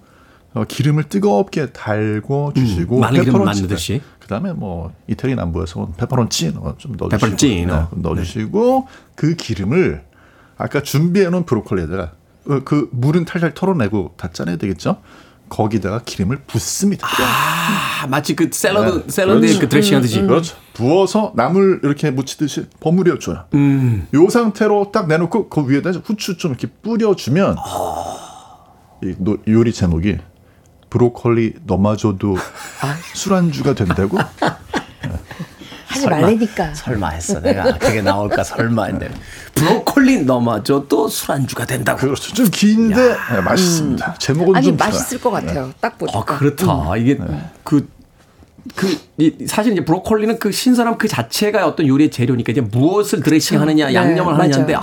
[0.55, 4.01] 어, 기름을 뜨겁게 달고 주시고 음, 마늘 기름 만드듯이.
[4.21, 7.89] 그다음에 뭐 이태리 남부에서 페퍼론치 어, 좀 넣어주시고 페퍼론치, 네, 어.
[7.93, 10.05] 넣어주시고 그 기름을
[10.57, 12.11] 아까 준비해놓은 브로콜리에다가 어,
[12.65, 14.99] 그 물은 탈탈 털어내고 다 짜내야 되겠죠.
[15.49, 17.07] 거기다가 기름을 붓습니다.
[17.07, 19.11] 아, 마치 그 샐러드, 네.
[19.11, 19.61] 샐러드에 그렇죠.
[19.61, 20.19] 그 드레싱 하듯이.
[20.19, 20.29] 음, 음.
[20.29, 20.57] 그렇죠.
[20.73, 23.45] 부어서 나물 이렇게 묻히듯이 버무려 줘요.
[23.55, 24.09] 음.
[24.15, 27.57] 요 상태로 딱 내놓고 그 위에다 후추 좀 이렇게 뿌려 주면
[29.03, 29.15] 이
[29.49, 30.19] 요리 제목이
[30.91, 32.37] 브로콜리 넘어줘도
[32.83, 32.97] 아.
[33.15, 34.19] 술안주가 된다고?
[35.95, 36.75] 하지 말래니까.
[36.75, 37.41] 설마 했어.
[37.41, 39.11] 내가 그게 나올까 설마 했는데.
[39.55, 42.01] 브로콜리 넘어져 또 술안주가 된다고.
[42.01, 42.33] 그렇죠.
[42.35, 44.07] 좀 긴데 네, 맛있습니다.
[44.07, 44.15] 음.
[44.19, 45.67] 제목은 아니, 좀 맛있을 것 같아요.
[45.67, 45.73] 네.
[45.81, 46.19] 딱 보니까.
[46.19, 46.93] 아, 그렇다.
[46.93, 46.97] 음.
[46.99, 47.27] 이게 네.
[47.63, 47.89] 그,
[48.75, 53.61] 그, 이, 사실 이제 브로콜리는 그 신선함 그 자체가 어떤 요리의 재료니까 이제 무엇을 드레싱
[53.61, 54.81] 하느냐, 네, 양념을 하느냐인데, 아,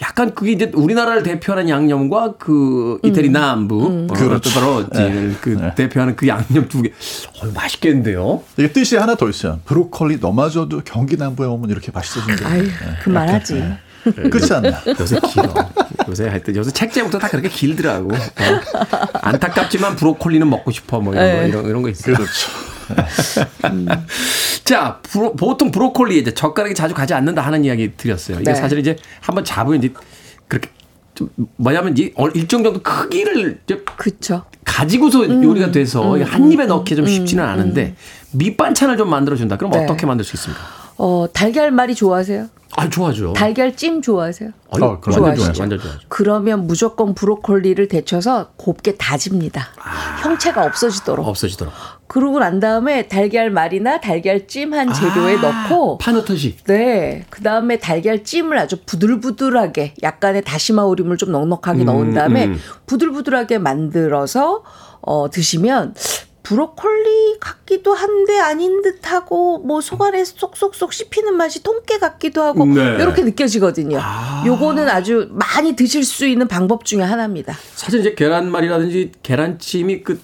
[0.00, 3.32] 약간 그게 이제 우리나라를 대표하는 양념과 그 이태리 음.
[3.32, 4.06] 남부 음.
[4.08, 4.50] 어, 그렇죠.
[4.50, 5.34] 바로 네.
[5.40, 5.74] 그 네.
[5.74, 6.90] 대표하는 그 양념 두 개.
[7.40, 8.42] 어, 맛있겠는데요.
[8.56, 9.60] 이게 뜻이 하나 더 있어요.
[9.64, 12.70] 브로콜리 너마저도 경기 남부에 오면 이렇게 맛있어지는 아유, 네.
[13.02, 13.54] 그만하지.
[13.54, 13.78] 네.
[14.30, 14.80] 끝이 안 나.
[14.98, 15.52] 요새 길어.
[16.08, 18.14] 요새 하여튼 요새 책 제목도 다 그렇게 길더라고.
[18.14, 19.10] 어.
[19.20, 21.48] 안타깝지만 브로콜리는 먹고 싶어 뭐 이런 거 네.
[21.48, 22.14] 이런, 이런 거 있어요.
[22.14, 22.32] 그렇죠.
[23.70, 23.86] 음.
[24.64, 28.40] 자, 브로, 보통 브로콜리 이제 젓가락이 자주 가지 않는다 하는 이야기 드렸어요.
[28.40, 28.54] 이게 네.
[28.54, 29.92] 사실 이제 한번 잡으면 이제
[30.46, 30.70] 그렇게
[31.14, 33.60] 좀 뭐냐면 이 일정 정도 크기를
[33.96, 34.44] 그쵸.
[34.64, 37.96] 가지고서 음, 요리가 돼서 음, 한 입에 음, 넣기 좀 음, 쉽지는 음, 않은데
[38.32, 39.56] 밑반찬을 좀 만들어 준다.
[39.56, 39.82] 그럼 네.
[39.82, 40.62] 어떻게 만들 수 있습니까?
[40.96, 42.48] 어, 달걀말이 좋아하세요?
[42.76, 43.32] 아, 좋아하죠.
[43.32, 44.50] 달걀찜 좋아하세요?
[44.70, 45.62] 아니, 어, 좋아하시죠?
[45.62, 46.00] 완전 좋아하죠.
[46.08, 49.68] 그러면 무조건 브로콜리를 데쳐서 곱게 다집니다.
[49.80, 51.26] 아, 형체가 없어지도록.
[51.26, 51.72] 없어지도록.
[52.08, 56.56] 그러고 난 다음에 달걀 말이나 달걀 찜 한 재료에 아, 넣고 파노터시.
[56.66, 57.24] 네.
[57.30, 62.58] 그다음에 달걀 찜을 아주 부들부들하게 약간의 다시마 우림을 좀 넉넉하게 음, 넣은 다음에 음.
[62.86, 64.62] 부들부들하게 만들어서
[65.00, 65.94] 어 드시면
[66.42, 72.94] 브로콜리 같기도 한데 아닌 듯하고 뭐 속안에 쏙쏙쏙 씹히는 맛이 통깨 같기도 하고 네.
[72.94, 73.98] 이렇게 느껴지거든요.
[74.00, 74.42] 아.
[74.46, 77.54] 요거는 아주 많이 드실 수 있는 방법 중에 하나입니다.
[77.74, 80.18] 사실 이제 계란말이라든지 계란찜이 그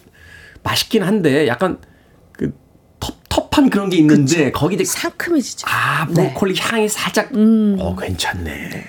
[0.64, 1.78] 맛있긴 한데 약간
[2.32, 2.52] 그
[3.30, 4.58] 텁텁한 그런 게 있는데 그쵸.
[4.58, 5.66] 거기 이제 상큼해지죠.
[5.70, 6.60] 아 브로콜리 네.
[6.62, 7.76] 향이 살짝 음.
[7.78, 8.44] 어 괜찮네.
[8.44, 8.84] 네.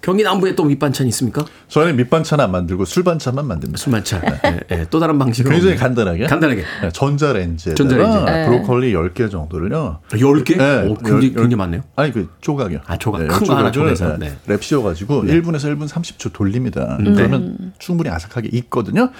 [0.00, 1.44] 경기 남부에 또 밑반찬 있습니까?
[1.66, 3.78] 저는 밑반찬 안 만들고 술반찬만 만듭니다.
[3.78, 4.20] 술반찬.
[4.44, 4.60] 네.
[4.68, 4.86] 네.
[4.90, 5.52] 또 다른 방식으로.
[5.52, 6.26] 굉장히 간단하게.
[6.26, 6.62] 간단하게.
[6.82, 6.88] 네.
[6.92, 8.18] 전자레인지에 전자레인지.
[8.48, 9.98] 브로콜리 10개 정도를,요.
[10.10, 10.56] 10개?
[10.56, 10.86] 네.
[10.88, 11.82] 오, 굉장히, 굉장히 많네요.
[11.96, 12.78] 아니, 그 조각이요.
[12.86, 13.26] 아, 조각.
[13.26, 14.18] 큰 거 하나 쪼개서.
[14.18, 14.36] 네.
[14.46, 16.96] 랩 씌워가지고 1분에서 1분 30초 돌립니다.
[17.00, 17.14] 음.
[17.16, 19.10] 그러면 충분히 아삭하게 익거든요.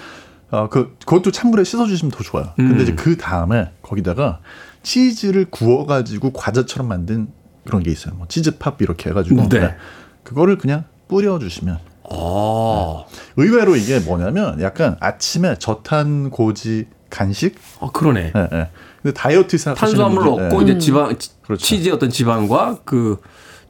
[0.51, 2.53] 어, 그, 그것도 찬물에 씻어주시면 더 좋아요.
[2.59, 2.69] 음.
[2.69, 4.39] 근데 이제 그 다음에 거기다가
[4.83, 7.27] 치즈를 구워가지고 과자처럼 만든
[7.65, 8.15] 그런 게 있어요.
[8.15, 9.49] 뭐 치즈팝 이렇게 해가지고.
[9.49, 9.75] 네.
[10.23, 11.77] 그거를 그냥 뿌려주시면.
[12.11, 13.03] 아.
[13.07, 13.19] 네.
[13.37, 17.55] 의외로 이게 뭐냐면 약간 아침에 저탄 고지 간식.
[17.79, 18.31] 아 그러네.
[18.33, 18.69] 네, 네.
[19.01, 20.71] 근데 다이어트 생각하시는 탄수화물 분들, 넣고 네.
[20.71, 21.63] 이제 지방 그렇죠.
[21.63, 23.19] 치즈의 어떤 지방과 그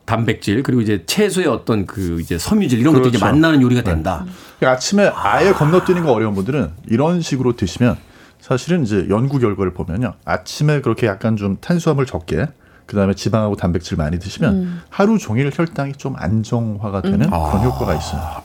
[0.09, 3.11] 단백질 그리고 이제 채소의 어떤 그 이제 섬유질 이런 그렇죠.
[3.11, 3.91] 것도 이제 만나는 요리가 네.
[3.91, 4.25] 된다.
[4.59, 4.65] 네.
[4.65, 7.95] 아침에 아예 건너뛰는 거 어려운 분들은 이런 식으로 드시면
[8.41, 10.13] 사실은 이제 연구 결과를 보면요.
[10.25, 12.47] 아침에 그렇게 약간 좀 탄수화물 적게
[12.87, 14.81] 그다음에 지방하고 단백질 많이 드시면 음.
[14.89, 17.29] 하루 종일 혈당이 좀 안정화가 되는 음.
[17.29, 18.21] 그런 효과가 있어요.
[18.21, 18.41] 아,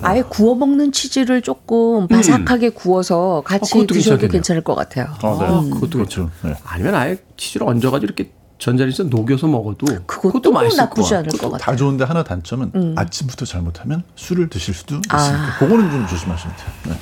[0.00, 2.72] 아예 구워 먹는 치즈를 조금 바삭하게 음.
[2.74, 4.28] 구워서 같이 아, 드셔도.
[4.28, 5.08] 괜찮을 것 같아요.
[5.20, 5.44] 아, 네.
[5.44, 6.30] 아, 그것도 그렇죠.
[6.42, 6.54] 네.
[6.64, 11.58] 아니면 아예 치즈를 얹어가지고 이렇게 전자레인지에 녹여서 먹어도 그것도, 그것도 맛있을 나쁘지 않을 것 같아요.
[11.58, 12.94] 다 좋은데 하나 단점은 음.
[12.96, 15.16] 아침부터 잘못하면 술을 드실 수도 아.
[15.16, 16.68] 있으니까 그거는 좀 조심하시면 돼요.
[16.88, 16.94] 네.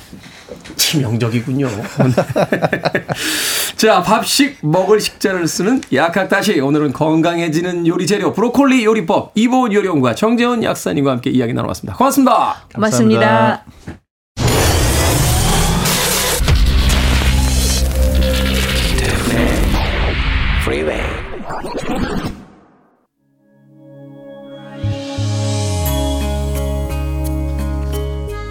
[0.75, 1.67] 치명적이군요.
[3.77, 10.63] 자, 밥식 먹을 식자를 쓰는 약학다시 오늘은 건강해지는 요리 재료 브로콜리 요리법 이보은 요리원과 정재훈
[10.63, 11.97] 약사님과 함께 이야기 나눠봤습니다.
[11.97, 12.65] 고맙습니다.
[12.73, 13.19] 고맙습니다.
[13.19, 14.04] 감사합니다.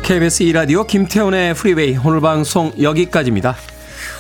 [0.04, 3.56] KBS 2라디오 김태훈의 프리웨이 오늘 방송 여기까지입니다.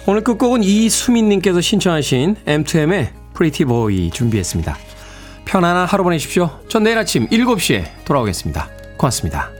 [0.06, 4.78] 오늘 끝곡은 이수민님께서 신청하신 M2M의 Pretty Boy 준비했습니다.
[5.44, 6.58] 편안한 하루 보내십시오.
[6.68, 8.70] 전 내일 아침 7시에 돌아오겠습니다.
[8.96, 9.50] 고맙습니다.